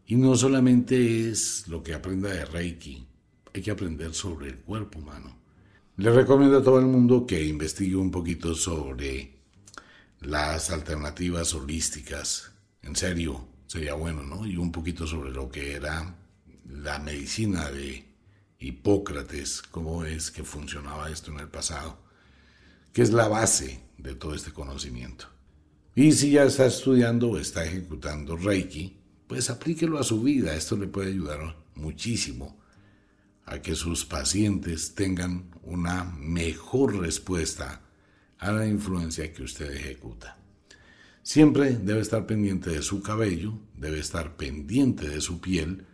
Y 0.07 0.16
no 0.16 0.37
solamente 0.37 1.30
es 1.30 1.66
lo 1.68 1.83
que 1.83 1.94
aprenda 1.94 2.28
de 2.28 2.44
Reiki, 2.44 3.07
hay 3.54 3.62
que 3.62 3.70
aprender 3.70 4.12
sobre 4.12 4.48
el 4.48 4.59
cuerpo 4.59 4.98
humano. 4.98 5.38
Le 5.96 6.11
recomiendo 6.11 6.59
a 6.59 6.62
todo 6.62 6.80
el 6.80 6.87
mundo 6.87 7.24
que 7.24 7.44
investigue 7.44 7.94
un 7.94 8.11
poquito 8.11 8.54
sobre 8.54 9.34
las 10.25 10.71
alternativas 10.71 11.55
holísticas. 11.55 12.53
En 12.83 12.97
serio, 12.97 13.47
sería 13.67 13.95
bueno, 13.95 14.23
¿no? 14.23 14.47
Y 14.47 14.57
un 14.57 14.73
poquito 14.73 15.07
sobre 15.07 15.31
lo 15.31 15.51
que 15.51 15.75
era 15.75 16.17
la 16.69 16.99
medicina 16.99 17.71
de 17.71 18.05
Hipócrates, 18.59 19.63
cómo 19.63 20.05
es 20.05 20.31
que 20.31 20.45
funcionaba 20.45 21.11
esto 21.11 21.31
en 21.31 21.41
el 21.41 21.49
pasado, 21.49 21.99
que 22.93 23.03
es 23.03 23.13
la 23.13 23.29
base 23.29 23.83
de 23.99 24.15
todo 24.15 24.35
este 24.35 24.53
conocimiento. 24.53 25.27
Y 25.95 26.13
si 26.13 26.33
ya 26.33 26.45
está 26.45 26.67
estudiando 26.67 27.31
o 27.31 27.39
está 27.39 27.65
ejecutando 27.65 28.37
Reiki, 28.37 28.99
pues 29.27 29.51
aplíquelo 29.51 29.99
a 29.99 30.05
su 30.05 30.23
vida. 30.23 30.55
Esto 30.55 30.77
le 30.77 30.87
puede 30.87 31.11
ayudar 31.11 31.57
muchísimo 31.75 32.59
a 33.45 33.61
que 33.61 33.75
sus 33.75 34.05
pacientes 34.05 34.95
tengan 34.95 35.51
una 35.63 36.05
mejor 36.05 36.97
respuesta 36.97 37.84
a 38.44 38.52
la 38.52 38.66
influencia 38.66 39.33
que 39.33 39.42
usted 39.42 39.72
ejecuta. 39.72 40.38
Siempre 41.22 41.76
debe 41.76 42.00
estar 42.00 42.26
pendiente 42.26 42.68
de 42.70 42.83
su 42.83 43.02
cabello, 43.02 43.59
debe 43.74 43.98
estar 43.98 44.37
pendiente 44.37 45.09
de 45.09 45.22
su 45.22 45.40
piel, 45.40 45.87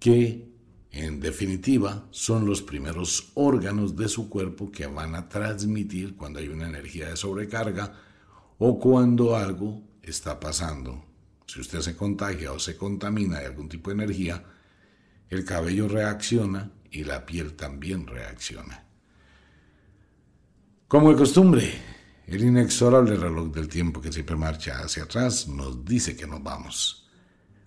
que 0.00 0.48
en 0.90 1.20
definitiva 1.20 2.06
son 2.10 2.46
los 2.46 2.62
primeros 2.62 3.32
órganos 3.34 3.96
de 3.96 4.08
su 4.08 4.30
cuerpo 4.30 4.72
que 4.72 4.86
van 4.86 5.14
a 5.14 5.28
transmitir 5.28 6.16
cuando 6.16 6.38
hay 6.38 6.48
una 6.48 6.68
energía 6.68 7.10
de 7.10 7.16
sobrecarga 7.16 7.92
o 8.58 8.78
cuando 8.78 9.36
algo 9.36 9.82
está 10.02 10.40
pasando. 10.40 11.04
Si 11.46 11.60
usted 11.60 11.80
se 11.80 11.96
contagia 11.96 12.52
o 12.52 12.58
se 12.58 12.76
contamina 12.76 13.40
de 13.40 13.46
algún 13.46 13.68
tipo 13.68 13.90
de 13.90 14.02
energía, 14.02 14.42
el 15.28 15.44
cabello 15.44 15.88
reacciona 15.88 16.70
y 16.90 17.04
la 17.04 17.26
piel 17.26 17.54
también 17.54 18.06
reacciona. 18.06 18.83
Como 20.94 21.10
de 21.10 21.16
costumbre, 21.16 21.74
el 22.24 22.44
inexorable 22.44 23.16
reloj 23.16 23.52
del 23.52 23.66
tiempo 23.66 24.00
que 24.00 24.12
siempre 24.12 24.36
marcha 24.36 24.78
hacia 24.78 25.02
atrás 25.02 25.48
nos 25.48 25.84
dice 25.84 26.14
que 26.14 26.24
nos 26.24 26.40
vamos. 26.40 27.10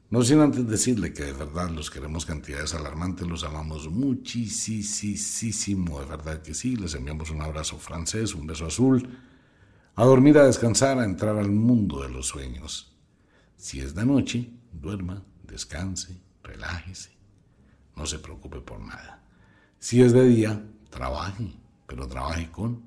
No 0.10 0.24
sin 0.24 0.40
antes 0.40 0.66
decirle 0.66 1.12
que 1.12 1.26
de 1.26 1.34
verdad 1.34 1.70
los 1.72 1.92
queremos 1.92 2.26
cantidades 2.26 2.74
alarmantes, 2.74 3.28
los 3.28 3.44
amamos 3.44 3.90
muchísimo, 3.90 5.20
de 6.00 6.06
verdad 6.06 6.42
que 6.42 6.54
sí. 6.54 6.78
Les 6.78 6.96
enviamos 6.96 7.30
un 7.30 7.42
abrazo 7.42 7.78
francés, 7.78 8.34
un 8.34 8.48
beso 8.48 8.66
azul. 8.68 9.06
A 9.96 10.06
dormir, 10.06 10.38
a 10.38 10.46
descansar, 10.46 10.98
a 10.98 11.04
entrar 11.04 11.36
al 11.36 11.52
mundo 11.52 12.04
de 12.04 12.10
los 12.10 12.28
sueños. 12.28 12.96
Si 13.58 13.82
es 13.82 13.94
de 13.94 14.06
noche, 14.06 14.50
duerma, 14.72 15.22
descanse, 15.44 16.22
relájese. 16.44 17.12
No 17.94 18.06
se 18.06 18.20
preocupe 18.20 18.62
por 18.62 18.80
nada. 18.80 19.22
Si 19.80 20.02
es 20.02 20.14
de 20.14 20.24
día, 20.30 20.64
trabaje, 20.90 21.52
pero 21.88 22.08
trabaje 22.08 22.50
con 22.50 22.87